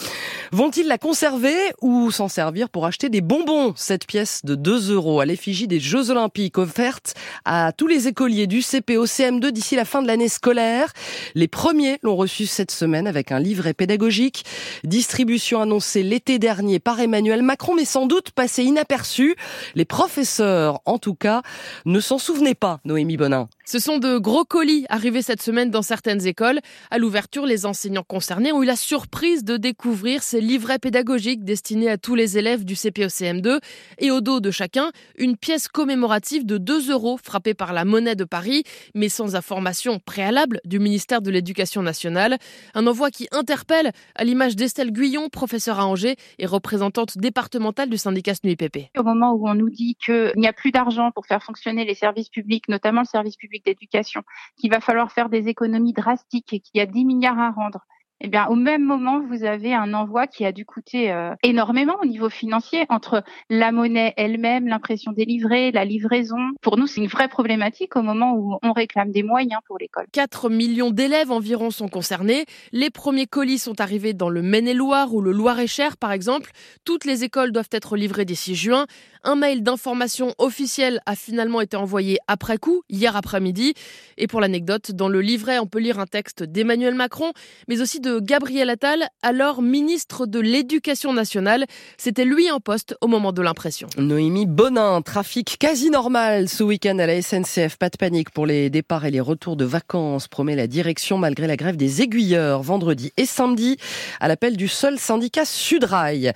Vont-ils 0.51 0.89
la 0.89 0.99
conserver 0.99 1.55
ou 1.81 2.11
s'en 2.11 2.27
servir 2.27 2.69
pour 2.69 2.85
acheter 2.85 3.09
des 3.09 3.21
bonbons? 3.21 3.75
Cette 3.77 4.09
pièce 4.09 4.41
de 4.43 4.57
2 4.57 4.91
euros 4.91 5.21
à 5.21 5.25
l'effigie 5.25 5.69
des 5.69 5.79
Jeux 5.79 6.11
Olympiques 6.11 6.59
offerte 6.59 7.15
à 7.45 7.71
tous 7.71 7.87
les 7.87 8.09
écoliers 8.09 8.49
du 8.49 8.61
CPO 8.61 9.07
CM2 9.07 9.53
d'ici 9.53 9.77
la 9.77 9.85
fin 9.85 10.03
de 10.03 10.09
l'année 10.09 10.29
scolaire. 10.29 10.93
Les 11.37 11.47
premiers 11.47 12.01
l'ont 12.03 12.17
reçu 12.17 12.47
cette 12.47 12.73
semaine 12.73 13.07
avec 13.07 13.31
un 13.31 13.39
livret 13.39 13.73
pédagogique. 13.73 14.45
Distribution 14.83 15.63
annoncée 15.63 16.03
l'été 16.03 16.41
dernier 16.41 16.81
par 16.81 16.99
Emmanuel 16.99 17.43
Macron, 17.43 17.77
mais 17.77 17.85
sans 17.85 18.07
doute 18.07 18.33
passé 18.33 18.65
inaperçu. 18.65 19.37
Les 19.77 19.85
professeurs, 19.85 20.81
en 20.87 20.99
tout 20.99 21.15
cas, 21.15 21.43
ne 21.85 22.01
s'en 22.01 22.19
souvenaient 22.19 22.57
pas, 22.57 22.81
Noémie 22.85 23.17
Bonin. 23.17 23.49
Ce 23.65 23.79
sont 23.79 23.99
de 23.99 24.19
gros 24.19 24.45
colis 24.45 24.87
arrivés 24.89 25.23
cette 25.23 25.41
semaine 25.41 25.71
dans 25.71 25.83
certaines 25.83 26.27
écoles. 26.27 26.59
À 26.91 26.99
l'ouverture, 26.99 27.47
les 27.47 27.67
enseignants 27.67 28.03
concernés 28.03 28.53
ont 28.53 28.63
eu 28.63 28.67
la 28.67 28.77
surprise 28.77 29.45
de 29.45 29.57
découvrir 29.57 30.23
ces 30.23 30.41
livrets 30.41 30.79
pédagogiques 30.79 31.45
destinés 31.45 31.91
à 31.91 31.99
tous 31.99 32.15
les 32.15 32.39
élèves 32.39 32.65
du 32.65 32.75
CPOCM2 32.75 33.59
et 33.99 34.11
au 34.11 34.21
dos 34.21 34.41
de 34.41 34.51
chacun, 34.51 34.91
une 35.17 35.37
pièce 35.37 35.69
commémorative 35.69 36.47
de 36.47 36.59
2 36.59 36.91
euros 36.91 37.19
frappée 37.23 37.55
par 37.55 37.73
la 37.73 37.85
monnaie 37.85 38.17
de 38.17 38.25
Paris, 38.25 38.65
mais 38.95 39.09
sans 39.09 39.37
information 39.37 39.99
préalable 39.99 40.61
du 40.65 40.79
ministère 40.79 41.23
de 41.23 41.31
l'Éducation 41.31 41.83
nationale. 41.83 42.39
Un 42.75 42.87
envoi 42.87 43.11
qui 43.11 43.29
interpelle 43.33 43.93
à 44.15 44.25
l'image 44.25 44.57
d'Estelle 44.57 44.93
Guyon, 44.93 45.29
professeure 45.29 45.79
à 45.79 45.87
Angers 45.87 46.17
et 46.39 46.47
représentante 46.47 47.19
départementale 47.19 47.89
du 47.89 47.99
syndicat 47.99 48.35
SNUIPP. 48.35 48.91
Au 48.99 49.03
moment 49.03 49.33
où 49.33 49.49
on 49.49 49.55
nous 49.55 49.71
dit 49.71 49.97
qu'il 50.05 50.33
n'y 50.37 50.47
a 50.47 50.53
plus 50.53 50.71
d'argent 50.71 51.11
pour 51.11 51.27
faire 51.27 51.43
fonctionner 51.43 51.85
les 51.85 51.95
services 51.95 52.29
publics, 52.29 52.69
notamment 52.69 53.03
le 53.03 53.07
service 53.07 53.37
public 53.37 53.65
d'éducation, 53.65 54.23
qu'il 54.59 54.71
va 54.71 54.81
falloir 54.81 55.13
faire 55.13 55.29
des 55.29 55.49
économies 55.49 55.93
drastiques 55.93 56.53
et 56.53 56.61
qu'il 56.71 56.81
y 56.81 56.83
a 56.83 56.87
10 56.87 57.05
milliards 57.05 57.39
à 57.39 57.51
rendre 57.51 57.87
eh 58.21 58.29
bien, 58.29 58.47
au 58.49 58.55
même 58.55 58.85
moment, 58.85 59.21
vous 59.21 59.45
avez 59.45 59.75
un 59.75 59.95
envoi 59.95 60.27
qui 60.27 60.45
a 60.45 60.53
dû 60.53 60.67
coûter 60.67 61.11
euh, 61.11 61.35
énormément 61.43 61.97
au 62.03 62.07
niveau 62.07 62.29
financier 62.29 62.85
entre 62.91 63.25
la 63.49 63.73
monnaie 63.73 64.13
elle-même, 64.17 64.69
l'impression 64.69 65.13
des 65.13 65.25
la 65.73 65.85
livraison. 65.85 66.37
Pour 66.61 66.77
nous, 66.77 66.87
c'est 66.87 67.01
une 67.01 67.07
vraie 67.07 67.29
problématique 67.29 67.97
au 67.97 68.03
moment 68.03 68.35
où 68.35 68.59
on 68.63 68.73
réclame 68.73 69.11
des 69.11 69.23
moyens 69.23 69.61
pour 69.67 69.79
l'école. 69.79 70.07
4 70.13 70.51
millions 70.51 70.91
d'élèves 70.91 71.31
environ 71.31 71.71
sont 71.71 71.89
concernés. 71.89 72.45
Les 72.73 72.91
premiers 72.91 73.27
colis 73.27 73.59
sont 73.59 73.81
arrivés 73.81 74.13
dans 74.13 74.29
le 74.29 74.43
Maine-et-Loire 74.43 75.15
ou 75.15 75.21
le 75.23 75.33
Loir-et-Cher, 75.33 75.97
par 75.97 76.13
exemple. 76.13 76.51
Toutes 76.85 77.05
les 77.05 77.25
écoles 77.25 77.53
doivent 77.53 77.69
être 77.73 77.97
livrées 77.97 78.25
d'ici 78.25 78.55
juin. 78.55 78.87
Un 79.23 79.37
mail 79.37 79.63
d'information 79.63 80.35
officiel 80.39 81.01
a 81.07 81.15
finalement 81.15 81.61
été 81.61 81.77
envoyé 81.77 82.19
après 82.27 82.59
coup, 82.59 82.83
hier 82.89 83.17
après-midi. 83.17 83.75
Et 84.17 84.27
pour 84.27 84.41
l'anecdote, 84.41 84.93
dans 84.93 85.09
le 85.09 85.21
livret, 85.21 85.59
on 85.59 85.67
peut 85.67 85.79
lire 85.79 85.99
un 85.99 86.07
texte 86.07 86.43
d'Emmanuel 86.43 86.95
Macron, 86.95 87.33
mais 87.69 87.81
aussi 87.81 88.01
de 88.01 88.10
Gabriel 88.19 88.71
Attal, 88.71 89.07
alors 89.23 89.63
ministre 89.63 90.27
de 90.27 90.41
l'Éducation 90.41 91.13
nationale. 91.13 91.67
C'était 91.97 92.25
lui 92.25 92.51
en 92.51 92.59
poste 92.59 92.97
au 93.01 93.07
moment 93.07 93.33
de 93.33 93.43
l'impression. 93.43 93.89
Noémie 93.97 94.47
Bonin, 94.47 95.03
trafic 95.03 95.57
quasi 95.59 95.91
normal 95.91 96.49
ce 96.49 96.65
week-end 96.65 96.99
à 96.99 97.07
la 97.07 97.23
SNCF. 97.23 97.77
Pas 97.77 97.91
de 97.91 97.97
panique 97.97 98.31
pour 98.31 98.47
les 98.47 98.71
départs 98.71 99.05
et 99.05 99.11
les 99.11 99.21
retours 99.21 99.57
de 99.57 99.65
vacances, 99.65 100.27
promet 100.27 100.57
la 100.57 100.67
direction 100.67 101.19
malgré 101.19 101.47
la 101.47 101.57
grève 101.57 101.77
des 101.77 102.03
aiguilleurs 102.03 102.63
vendredi 102.63 103.13
et 103.17 103.27
samedi 103.27 103.77
à 104.19 104.27
l'appel 104.27 104.57
du 104.57 104.67
seul 104.67 104.99
syndicat 104.99 105.45
Sudrail. 105.45 106.33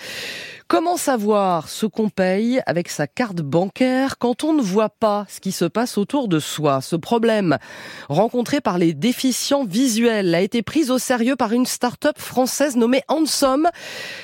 Comment 0.67 0.97
savoir 0.97 1.69
ce 1.69 1.85
qu'on 1.85 2.09
paye 2.09 2.63
avec 2.65 2.89
sa 2.89 3.07
carte 3.07 3.43
bancaire 3.43 4.17
quand 4.17 4.45
on 4.45 4.55
ne 4.55 4.63
voit 4.63 4.89
pas 4.89 5.27
ce 5.29 5.41
qui 5.41 5.53
se 5.53 5.67
passe 5.67 5.99
autour 5.99 6.27
de 6.27 6.39
soi 6.39 6.81
Ce 6.81 6.97
problème, 6.97 7.59
rencontré 8.09 8.63
par 8.63 8.79
les 8.79 8.95
déficients 8.95 9.67
visuels, 9.67 10.35
a 10.35 10.41
été 10.41 10.63
pris 10.63 10.91
au 10.91 10.97
sérieux 10.97 11.37
par 11.37 11.53
une 11.53 11.67
start-up 11.67 12.19
française 12.19 12.77
nommée 12.77 13.03
Ansom. 13.09 13.69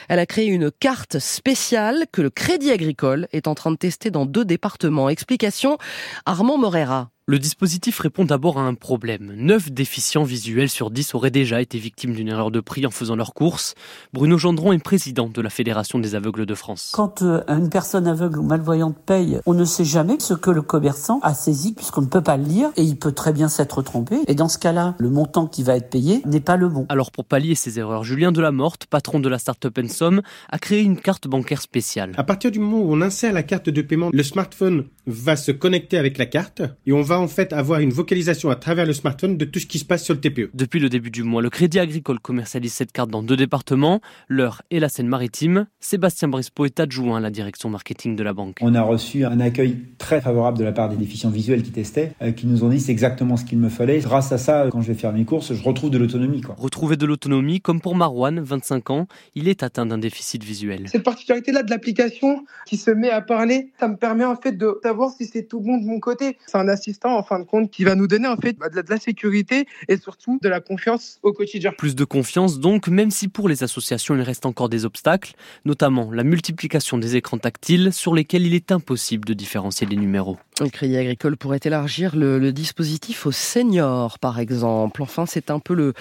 Elle 0.09 0.19
a 0.19 0.27
créé 0.27 0.47
une 0.47 0.71
carte 0.71 1.19
spéciale 1.19 2.07
que 2.11 2.23
le 2.23 2.31
Crédit 2.31 2.71
Agricole 2.71 3.29
est 3.33 3.47
en 3.47 3.55
train 3.55 3.71
de 3.71 3.77
tester 3.77 4.11
dans 4.11 4.25
deux 4.25 4.47
départements. 4.47 5.11
Explication, 5.11 5.77
Armand 6.25 6.57
Morera. 6.57 7.11
Le 7.31 7.39
dispositif 7.39 8.01
répond 8.01 8.25
d'abord 8.25 8.59
à 8.59 8.63
un 8.63 8.75
problème. 8.75 9.33
9 9.37 9.71
déficients 9.71 10.25
visuels 10.25 10.69
sur 10.69 10.91
10 10.91 11.15
auraient 11.15 11.31
déjà 11.31 11.63
été 11.63 11.79
victimes 11.79 12.13
d'une 12.13 12.27
erreur 12.27 12.51
de 12.51 12.59
prix 12.59 12.85
en 12.87 12.91
faisant 12.91 13.15
leurs 13.15 13.35
courses. 13.35 13.77
Bruno 14.13 14.37
Gendron 14.37 14.73
est 14.73 14.83
président 14.83 15.29
de 15.29 15.41
la 15.41 15.49
Fédération 15.49 16.01
des 16.01 16.17
aveugles 16.17 16.45
de 16.45 16.55
France. 16.57 16.91
Quand 16.93 17.23
euh, 17.23 17.45
une 17.47 17.71
personne 17.71 18.09
aveugle 18.09 18.41
ou 18.41 18.43
malvoyante 18.43 18.99
paye, 19.07 19.39
on 19.47 19.55
ne 19.55 19.65
sait 19.65 19.85
jamais 19.85 20.19
ce 20.19 20.35
que 20.35 20.51
le 20.51 20.61
commerçant 20.61 21.21
a 21.23 21.33
saisi 21.33 21.73
puisqu'on 21.73 22.01
ne 22.01 22.09
peut 22.09 22.21
pas 22.21 22.37
le 22.37 22.43
lire 22.43 22.71
et 22.77 22.83
il 22.83 22.99
peut 22.99 23.13
très 23.13 23.33
bien 23.33 23.47
s'être 23.47 23.81
trompé. 23.83 24.19
Et 24.27 24.35
dans 24.35 24.49
ce 24.49 24.59
cas-là, 24.59 24.97
le 24.99 25.09
montant 25.09 25.47
qui 25.47 25.63
va 25.63 25.77
être 25.77 25.89
payé 25.89 26.23
n'est 26.27 26.41
pas 26.41 26.57
le 26.57 26.69
bon. 26.69 26.87
Alors 26.89 27.13
pour 27.13 27.27
pallier 27.27 27.55
ces 27.55 27.79
erreurs, 27.79 28.03
Julien 28.03 28.33
Delamorte, 28.33 28.87
patron 28.87 29.21
de 29.21 29.29
la 29.29 29.39
start-up 29.39 29.79
Ensom, 29.79 30.21
a 30.49 30.59
créé 30.59 30.81
une 30.81 30.99
carte 30.99 31.29
bancaire 31.29 31.63
spéciale. 31.63 32.11
À 32.17 32.25
partir 32.25 32.51
du 32.51 32.59
moment 32.59 32.83
où 32.83 32.93
on 32.93 33.01
insère 33.01 33.33
la 33.33 33.45
carte 33.45 33.69
de 33.69 33.83
paiement, 33.83 34.11
le 34.13 34.23
smartphone 34.25 34.87
va 35.07 35.37
se 35.37 35.53
connecter 35.53 35.99
avec 35.99 36.19
la 36.19 36.27
carte 36.27 36.63
et 36.87 36.93
on 36.93 37.03
va 37.03 37.21
en 37.21 37.29
fait 37.29 37.53
avoir 37.53 37.81
une 37.81 37.91
vocalisation 37.91 38.51
à 38.51 38.57
travers 38.57 38.87
le 38.87 38.93
smartphone 38.93 39.37
de 39.37 39.45
tout 39.45 39.59
ce 39.59 39.67
qui 39.67 39.79
se 39.79 39.85
passe 39.85 40.05
sur 40.05 40.15
le 40.15 40.21
TPE. 40.21 40.51
Depuis 40.55 40.81
le 40.81 40.89
début 40.89 41.11
du 41.11 41.23
mois, 41.23 41.43
le 41.43 41.51
Crédit 41.51 41.79
Agricole 41.79 42.21
commercialise 42.21 42.73
cette 42.73 42.93
carte 42.93 43.11
dans 43.11 43.23
deux 43.23 43.37
départements, 43.37 44.01
l'Eure 44.29 44.63
et 44.71 44.81
la 44.81 44.89
Seine-Maritime. 44.89 45.67
Sébastien 45.81 46.29
Brispo 46.29 46.65
est 46.65 46.81
adjoint 46.81 47.19
à 47.19 47.21
la 47.21 47.31
direction 47.31 47.71
marketing 47.71 48.17
de 48.17 48.23
la 48.23 48.33
banque. 48.33 48.57
On 48.61 48.75
a 48.75 48.83
reçu 48.83 49.25
un 49.25 49.41
accueil 49.41 49.79
très 49.99 50.21
favorable 50.21 50.59
de 50.59 50.65
la 50.65 50.73
part 50.73 50.89
des 50.89 50.97
déficients 50.97 51.31
visuels 51.31 51.63
qui 51.63 51.71
testaient, 51.71 52.13
euh, 52.23 52.33
qui 52.33 52.47
nous 52.47 52.65
ont 52.65 52.69
dit 52.69 52.81
c'est 52.81 52.93
exactement 52.93 53.37
ce 53.37 53.45
qu'il 53.45 53.59
me 53.59 53.69
fallait. 53.69 54.01
Grâce 54.01 54.33
à 54.33 54.39
ça, 54.39 54.69
quand 54.71 54.81
je 54.81 54.89
vais 54.89 54.99
faire 54.99 55.13
mes 55.13 55.25
courses, 55.25 55.53
je 55.55 55.63
retrouve 55.63 55.91
de 55.91 55.99
l'autonomie. 55.99 56.43
Retrouver 56.57 56.97
de 56.97 57.07
l'autonomie, 57.07 57.61
comme 57.61 57.81
pour 57.81 57.95
Marwan, 57.95 58.41
25 58.41 58.91
ans, 58.91 59.07
il 59.35 59.49
est 59.49 59.63
atteint 59.63 59.87
d'un 59.87 59.99
déficit 59.99 60.43
visuel. 60.45 60.89
Cette 60.89 61.03
particularité-là 61.03 61.63
de 61.63 61.71
l'application 61.71 62.45
qui 62.67 62.77
se 62.77 62.91
met 62.91 63.11
à 63.11 63.21
parler, 63.21 63.71
ça 63.79 63.89
me 63.89 63.97
permet 63.97 64.25
en 64.25 64.37
fait 64.37 64.53
de 64.53 64.79
savoir 64.83 65.00
si 65.09 65.27
c'est 65.27 65.45
tout 65.45 65.61
bon 65.61 65.79
de 65.79 65.87
mon 65.87 66.01
côté. 66.01 66.37
C'est 66.47 66.59
un 66.59 66.69
assistant 66.69 67.17
en 67.17 67.23
fin 67.23 67.39
de 67.39 67.45
compte 67.45 67.71
qui 67.71 67.85
va 67.85 67.95
nous 67.95 68.07
donner 68.07 68.29
en 68.29 68.37
fait 68.37 68.59
bah, 68.59 68.69
de 68.69 68.83
la 68.89 68.99
sécurité 68.99 69.67
et 69.89 69.97
surtout 69.97 70.39
de 70.43 70.49
la 70.49 70.61
confiance 70.61 71.19
au 71.23 71.33
quotidien. 71.33 71.73
Plus 71.77 71.95
de 71.95 72.05
confiance 72.05 72.61
donc, 72.61 72.89
même 72.89 73.11
si 73.11 73.29
pour 73.29 73.49
les 73.49 73.63
associations 73.63 74.15
il 74.15 74.23
reste 74.23 74.45
encore 74.47 74.69
des 74.69 74.85
obstacles, 74.85 75.35
notamment 75.65 76.11
la 76.13 76.25
multiplication 76.25 76.99
des 76.99 77.17
écrans 77.17 77.39
tactiles 77.39 77.93
sur 77.93 78.15
lesquels 78.15 78.47
il 78.47 78.55
est 78.55 78.73
impossible 78.73 79.25
de 79.25 79.35
différencier 79.35 79.87
les 79.87 79.97
numéros. 79.97 80.37
Le 80.61 80.69
Crédit 80.69 80.99
Agricole 80.99 81.39
pourrait 81.39 81.61
élargir 81.65 82.15
le, 82.15 82.39
le 82.39 82.53
dispositif 82.53 83.25
aux 83.25 83.33
seniors, 83.33 84.19
par 84.19 84.39
exemple. 84.39 85.01
Enfin, 85.01 85.25
c'est 85.25 85.51
un 85.51 85.59
peu 85.59 85.73
le, 85.73 85.95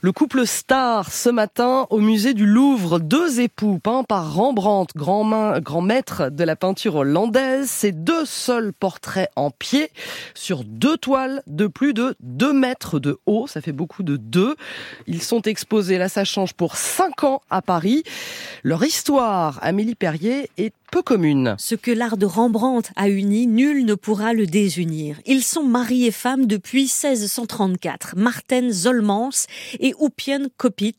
le 0.00 0.12
couple 0.12 0.46
star 0.46 1.10
ce 1.10 1.28
matin 1.28 1.88
au 1.90 1.98
musée 1.98 2.32
du 2.32 2.46
Louvre. 2.46 3.00
Deux 3.00 3.40
époux 3.40 3.80
peints 3.80 4.04
par 4.04 4.34
Rembrandt, 4.34 4.92
grand, 4.94 5.24
main, 5.24 5.58
grand 5.58 5.80
maître 5.80 6.30
de 6.30 6.44
la 6.44 6.54
peinture 6.54 6.94
hollandaise. 6.94 7.68
Ces 7.68 7.90
deux 7.90 8.24
seuls 8.26 8.72
portraits 8.72 9.30
en 9.36 9.50
pied 9.50 9.90
sur 10.34 10.64
deux 10.64 10.96
toiles 10.96 11.42
de 11.46 11.66
plus 11.66 11.94
de 11.94 12.14
2 12.20 12.52
mètres 12.52 12.98
de 12.98 13.18
haut. 13.26 13.46
Ça 13.46 13.60
fait 13.60 13.72
beaucoup 13.72 14.02
de 14.02 14.16
deux. 14.16 14.56
Ils 15.06 15.22
sont 15.22 15.42
exposés, 15.42 15.98
là 15.98 16.08
ça 16.08 16.24
change, 16.24 16.52
pour 16.52 16.76
5 16.76 17.24
ans 17.24 17.42
à 17.50 17.62
Paris. 17.62 18.02
Leur 18.62 18.84
histoire, 18.84 19.58
Amélie 19.62 19.94
Perrier, 19.94 20.50
est 20.58 20.74
peu 20.90 21.02
commune. 21.02 21.56
Ce 21.58 21.74
que 21.74 21.90
l'art 21.90 22.16
de 22.16 22.26
Rembrandt 22.26 22.90
a 22.96 23.08
uni, 23.08 23.46
nul 23.46 23.84
ne 23.84 23.94
pourra 23.94 24.32
le 24.32 24.46
désunir. 24.46 25.16
Ils 25.26 25.42
sont 25.42 25.62
mari 25.62 26.06
et 26.06 26.10
femme 26.10 26.46
depuis 26.46 26.82
1634. 26.82 28.14
Marten 28.16 28.70
Zolmans 28.70 29.46
et 29.80 29.94
Oupien 29.98 30.48
Kopit, 30.56 30.96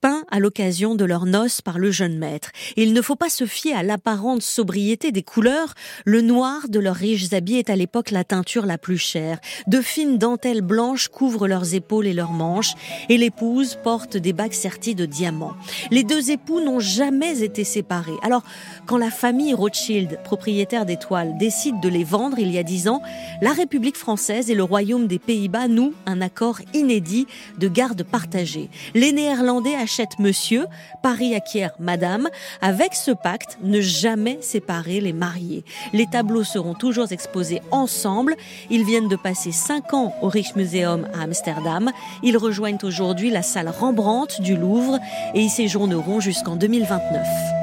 peints 0.00 0.24
à 0.30 0.40
l'occasion 0.40 0.94
de 0.94 1.04
leur 1.04 1.26
noces 1.26 1.60
par 1.60 1.78
le 1.78 1.90
jeune 1.90 2.18
maître. 2.18 2.50
il 2.76 2.92
ne 2.92 3.02
faut 3.02 3.16
pas 3.16 3.30
se 3.30 3.46
fier 3.46 3.74
à 3.74 3.82
l'apparente 3.82 4.42
sobriété 4.42 5.12
des 5.12 5.22
couleurs. 5.22 5.74
Le 6.04 6.20
noir 6.20 6.68
de 6.68 6.78
leurs 6.78 6.96
riches 6.96 7.32
habits 7.32 7.56
est 7.56 7.70
à 7.70 7.76
l'époque 7.76 8.10
la 8.10 8.24
teinture 8.24 8.66
la 8.66 8.78
plus 8.78 8.98
chère. 8.98 9.38
De 9.66 9.80
fines 9.80 10.18
dentelles 10.18 10.62
blanches 10.62 11.08
couvrent 11.08 11.48
leurs 11.48 11.74
épaules 11.74 12.06
et 12.06 12.14
leurs 12.14 12.32
manches, 12.32 12.74
et 13.08 13.16
l'épouse 13.16 13.78
porte 13.82 14.16
des 14.16 14.32
bagues 14.32 14.52
serties 14.52 14.94
de 14.94 15.06
diamants. 15.06 15.56
Les 15.90 16.04
deux 16.04 16.30
époux 16.30 16.60
n'ont 16.60 16.80
jamais 16.80 17.42
été 17.42 17.64
séparés. 17.64 18.12
Alors, 18.22 18.42
quand 18.86 18.96
la 18.96 19.10
famille 19.30 19.54
Rothschild, 19.54 20.18
propriétaire 20.24 20.84
des 20.84 20.96
toiles, 20.96 21.38
décide 21.38 21.78
de 21.78 21.88
les 21.88 22.02
vendre 22.02 22.40
il 22.40 22.50
y 22.50 22.58
a 22.58 22.64
dix 22.64 22.88
ans, 22.88 23.00
la 23.40 23.52
République 23.52 23.96
française 23.96 24.50
et 24.50 24.56
le 24.56 24.64
Royaume 24.64 25.06
des 25.06 25.20
Pays-Bas 25.20 25.68
nouent 25.68 25.92
un 26.04 26.20
accord 26.20 26.58
inédit 26.74 27.28
de 27.56 27.68
garde 27.68 28.02
partagée. 28.02 28.68
Les 28.92 29.12
Néerlandais 29.12 29.76
achètent 29.76 30.18
monsieur, 30.18 30.66
Paris 31.00 31.36
acquiert 31.36 31.70
madame. 31.78 32.28
Avec 32.60 32.94
ce 32.94 33.12
pacte, 33.12 33.56
ne 33.62 33.80
jamais 33.80 34.38
séparer 34.40 35.00
les 35.00 35.12
mariés. 35.12 35.64
Les 35.92 36.06
tableaux 36.06 36.42
seront 36.42 36.74
toujours 36.74 37.12
exposés 37.12 37.62
ensemble. 37.70 38.34
Ils 38.68 38.84
viennent 38.84 39.06
de 39.06 39.14
passer 39.14 39.52
cinq 39.52 39.94
ans 39.94 40.12
au 40.22 40.28
Rijksmuseum 40.28 41.06
à 41.14 41.22
Amsterdam. 41.22 41.92
Ils 42.24 42.36
rejoignent 42.36 42.78
aujourd'hui 42.82 43.30
la 43.30 43.42
salle 43.42 43.68
Rembrandt 43.68 44.42
du 44.42 44.56
Louvre 44.56 44.98
et 45.34 45.40
y 45.40 45.48
séjourneront 45.48 46.18
jusqu'en 46.18 46.56
2029. 46.56 47.59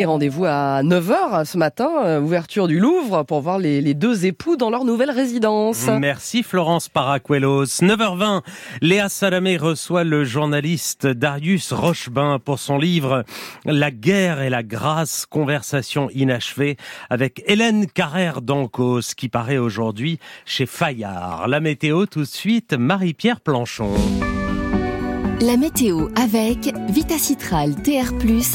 Et 0.00 0.04
rendez-vous 0.04 0.44
à 0.44 0.84
9h 0.84 1.44
ce 1.44 1.58
matin, 1.58 1.90
euh, 2.04 2.20
ouverture 2.20 2.68
du 2.68 2.78
Louvre, 2.78 3.24
pour 3.24 3.40
voir 3.40 3.58
les, 3.58 3.94
deux 3.94 4.26
époux 4.26 4.56
dans 4.56 4.70
leur 4.70 4.84
nouvelle 4.84 5.10
résidence. 5.10 5.88
Merci 5.88 6.44
Florence 6.44 6.88
Paracuelos. 6.88 7.64
9h20, 7.64 8.42
Léa 8.80 9.08
Salamé 9.08 9.56
reçoit 9.56 10.04
le 10.04 10.22
journaliste 10.22 11.08
Darius 11.08 11.72
Rochebain 11.72 12.38
pour 12.38 12.60
son 12.60 12.78
livre 12.78 13.24
La 13.64 13.90
guerre 13.90 14.40
et 14.40 14.50
la 14.50 14.62
grâce, 14.62 15.26
conversation 15.26 16.10
inachevée 16.14 16.76
avec 17.10 17.42
Hélène 17.46 17.88
Carrère 17.88 18.40
d'Ancos 18.40 19.14
qui 19.16 19.28
paraît 19.28 19.58
aujourd'hui 19.58 20.20
chez 20.44 20.66
Fayard. 20.66 21.48
La 21.48 21.58
météo 21.58 22.06
tout 22.06 22.20
de 22.20 22.24
suite, 22.24 22.72
Marie-Pierre 22.72 23.40
Planchon. 23.40 23.96
La 25.40 25.56
météo 25.56 26.08
avec 26.16 26.74
Vitacitral 26.88 27.76
TR+, 27.76 28.12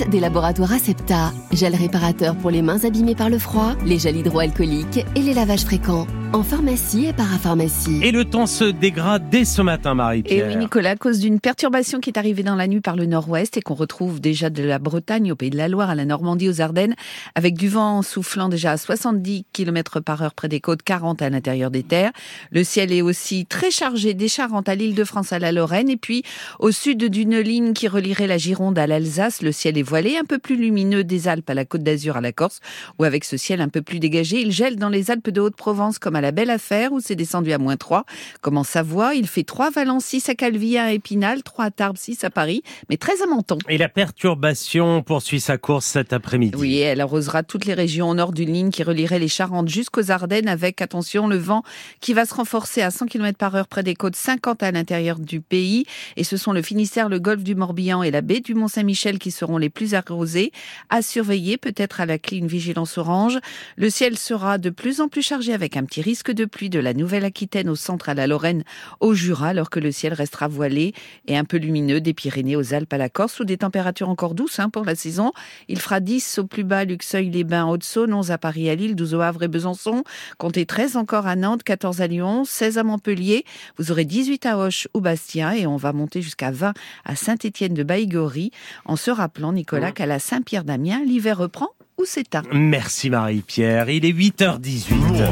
des 0.09 0.19
laboratoires 0.19 0.73
Acepta, 0.73 1.31
gel 1.53 1.75
réparateur 1.75 2.35
pour 2.35 2.51
les 2.51 2.61
mains 2.61 2.83
abîmées 2.83 3.15
par 3.15 3.29
le 3.29 3.39
froid, 3.39 3.73
les 3.85 3.99
gels 3.99 4.17
hydroalcooliques 4.17 5.05
et 5.15 5.21
les 5.21 5.33
lavages 5.33 5.63
fréquents 5.63 6.07
en 6.33 6.41
pharmacie 6.41 7.05
et 7.05 7.13
parapharmacie. 7.13 7.99
Et 8.01 8.11
le 8.11 8.25
temps 8.25 8.47
se 8.47 8.63
dégrade 8.63 9.29
dès 9.29 9.45
ce 9.45 9.61
matin, 9.61 9.93
Marie-Pierre. 9.93 10.49
Et 10.49 10.55
oui, 10.55 10.57
Nicolas, 10.57 10.91
à 10.91 10.95
cause 10.95 11.19
d'une 11.19 11.39
perturbation 11.39 11.99
qui 11.99 12.09
est 12.09 12.17
arrivée 12.17 12.41
dans 12.41 12.55
la 12.55 12.67
nuit 12.67 12.81
par 12.81 12.95
le 12.95 13.05
nord-ouest 13.05 13.55
et 13.55 13.61
qu'on 13.61 13.75
retrouve 13.75 14.19
déjà 14.19 14.49
de 14.49 14.63
la 14.63 14.79
Bretagne 14.79 15.31
au 15.31 15.35
Pays 15.35 15.51
de 15.51 15.57
la 15.57 15.67
Loire 15.67 15.91
à 15.91 15.95
la 15.95 16.05
Normandie 16.05 16.49
aux 16.49 16.59
Ardennes, 16.59 16.95
avec 17.35 17.53
du 17.53 17.69
vent 17.69 18.01
soufflant 18.01 18.49
déjà 18.49 18.71
à 18.71 18.77
70 18.77 19.45
km 19.53 19.99
par 19.99 20.23
heure 20.23 20.33
près 20.33 20.47
des 20.47 20.59
côtes, 20.59 20.81
40 20.81 21.21
à 21.21 21.29
l'intérieur 21.29 21.69
des 21.69 21.83
terres. 21.83 22.11
Le 22.51 22.63
ciel 22.63 22.91
est 22.91 23.03
aussi 23.03 23.45
très 23.45 23.69
chargé 23.69 24.15
des 24.15 24.27
Charentes 24.27 24.69
à 24.69 24.73
l'île 24.73 24.95
de 24.95 25.03
France 25.03 25.33
à 25.33 25.39
la 25.39 25.51
Lorraine 25.51 25.89
et 25.89 25.97
puis 25.97 26.23
au 26.57 26.71
sud 26.73 27.05
d'une 27.05 27.39
ligne 27.39 27.71
qui 27.71 27.87
relierait 27.87 28.27
la 28.27 28.37
Gironde 28.37 28.77
à 28.77 28.85
l'Alsace, 28.85 29.41
le 29.41 29.53
ciel 29.53 29.77
est 29.77 29.83
voilé, 29.83 30.17
un 30.17 30.25
peu 30.25 30.39
plus 30.39 30.57
lumineux 30.57 31.05
des 31.05 31.29
Alpes 31.29 31.49
à 31.49 31.53
la 31.53 31.63
Côte 31.63 31.83
d'Azur 31.83 32.17
à 32.17 32.21
la 32.21 32.33
Corse, 32.33 32.59
où 32.99 33.05
avec 33.05 33.23
ce 33.23 33.37
ciel 33.37 33.61
un 33.61 33.69
peu 33.69 33.81
plus 33.81 33.99
dégagé, 33.99 34.41
il 34.41 34.51
gèle 34.51 34.75
dans 34.75 34.89
les 34.89 35.11
Alpes 35.11 35.29
de 35.29 35.39
Haute-Provence 35.39 35.99
comme 35.99 36.17
à 36.17 36.21
la 36.21 36.31
Belle 36.31 36.49
Affaire 36.49 36.91
où 36.91 36.99
c'est 36.99 37.15
descendu 37.15 37.53
à 37.53 37.57
moins 37.57 37.77
3. 37.77 38.05
Comme 38.41 38.57
en 38.57 38.65
Savoie, 38.65 39.15
il 39.15 39.27
fait 39.27 39.43
3 39.43 39.67
à 39.67 39.69
Valence, 39.69 40.03
6 40.05 40.29
à 40.29 40.35
Calvi, 40.35 40.77
à 40.77 40.91
Épinal, 40.91 41.43
3 41.43 41.65
à 41.65 41.71
Tarbes, 41.71 41.97
6 41.97 42.23
à 42.23 42.29
Paris, 42.29 42.63
mais 42.89 42.97
très 42.97 43.21
à 43.21 43.27
Menton. 43.27 43.57
Et 43.69 43.77
la 43.77 43.87
perturbation 43.87 45.03
poursuit 45.03 45.39
sa 45.39 45.57
course 45.57 45.85
cet 45.85 46.11
après-midi. 46.11 46.57
Oui, 46.57 46.79
elle 46.79 47.01
arrosera 47.01 47.43
toutes 47.43 47.65
les 47.65 47.73
régions 47.73 48.09
au 48.09 48.15
nord 48.15 48.31
d'une 48.31 48.51
ligne 48.51 48.71
qui 48.71 48.83
relierait 48.83 49.19
les 49.19 49.27
Charentes 49.27 49.69
jusqu'aux 49.69 50.11
Ardennes 50.11 50.47
avec, 50.47 50.81
attention, 50.81 51.27
le 51.27 51.37
vent 51.37 51.63
qui 52.01 52.13
va 52.13 52.25
se 52.25 52.33
renforcer 52.33 52.81
à 52.81 52.89
100 52.89 53.05
km 53.05 53.37
par 53.37 53.55
heure 53.55 53.67
près 53.67 53.83
des 53.83 53.93
côtes, 53.93 54.15
50 54.15 54.63
à 54.63 54.71
l'intérieur 54.71 55.19
du 55.19 55.39
pays. 55.39 55.85
Et 56.17 56.23
ce 56.23 56.37
sont 56.37 56.51
le 56.51 56.62
Finistère, 56.63 57.09
le 57.09 57.19
golfe 57.19 57.43
du 57.43 57.55
Morbihan 57.55 58.03
et 58.03 58.11
la 58.11 58.21
baie 58.21 58.39
du 58.39 58.55
Mont-Saint-Michel 58.55 59.19
qui 59.19 59.31
seront 59.31 59.57
les 59.57 59.69
plus 59.69 59.93
arrosés. 59.93 60.51
À 60.89 61.01
surveiller, 61.01 61.57
peut-être 61.57 62.01
à 62.01 62.05
la 62.05 62.17
clé 62.17 62.37
une 62.37 62.47
vigilance 62.47 62.97
orange. 62.97 63.39
Le 63.75 63.89
ciel 63.89 64.17
sera 64.17 64.57
de 64.57 64.69
plus 64.69 65.01
en 65.01 65.09
plus 65.09 65.21
chargé 65.21 65.53
avec 65.53 65.77
un 65.77 65.83
petit 65.83 66.01
risque 66.01 66.31
de 66.31 66.45
pluie 66.45 66.69
de 66.69 66.79
la 66.79 66.93
Nouvelle-Aquitaine 66.93 67.69
au 67.69 67.75
centre 67.75 68.09
à 68.09 68.13
la 68.13 68.27
Lorraine, 68.27 68.63
au 68.99 69.13
Jura, 69.13 69.49
alors 69.49 69.69
que 69.69 69.79
le 69.79 69.91
ciel 69.91 70.13
restera 70.13 70.47
voilé 70.47 70.93
et 71.27 71.37
un 71.37 71.43
peu 71.43 71.57
lumineux 71.57 72.01
des 72.01 72.13
Pyrénées 72.13 72.55
aux 72.55 72.73
Alpes 72.73 72.93
à 72.93 72.97
la 72.97 73.09
Corse, 73.09 73.33
sous 73.33 73.45
des 73.45 73.57
températures 73.57 74.09
encore 74.09 74.35
douces 74.35 74.59
hein, 74.59 74.69
pour 74.69 74.85
la 74.85 74.95
saison. 74.95 75.33
Il 75.67 75.79
fera 75.79 75.99
10 75.99 76.39
au 76.39 76.45
plus 76.45 76.63
bas, 76.63 76.85
Luxeuil-les-Bains, 76.85 77.65
Haute-Saône, 77.65 78.13
11 78.13 78.31
à 78.31 78.37
Paris, 78.37 78.69
à 78.69 78.75
Lille, 78.75 78.95
12 78.95 79.15
au 79.15 79.21
Havre 79.21 79.43
et 79.43 79.47
Besançon, 79.47 80.03
comptez 80.37 80.65
13 80.65 80.97
encore 80.97 81.27
à 81.27 81.35
Nantes, 81.35 81.63
14 81.63 82.01
à 82.01 82.07
Lyon, 82.07 82.45
16 82.45 82.77
à 82.77 82.83
Montpellier. 82.83 83.45
Vous 83.77 83.91
aurez 83.91 84.05
18 84.05 84.45
à 84.45 84.57
Hoche 84.57 84.87
ou 84.93 85.01
Bastia 85.01 85.57
et 85.57 85.67
on 85.67 85.77
va 85.77 85.93
monter 85.93 86.21
jusqu'à 86.21 86.51
20 86.53 86.73
à 87.05 87.15
Saint-Étienne 87.15 87.73
de 87.73 87.83
Baïgory, 87.83 88.51
en 88.85 88.95
se 88.95 89.11
rappelant, 89.11 89.51
Nicolas, 89.53 89.91
qu'à 89.91 90.05
la 90.05 90.19
Saint-Pierre-d'Amiens, 90.19 91.03
l'hiver 91.05 91.37
reprend 91.37 91.69
ou 91.97 92.05
s'éteint. 92.05 92.43
Merci 92.51 93.09
Marie-Pierre. 93.09 93.89
Il 93.89 94.05
est 94.05 94.13
8h18. 94.13 95.29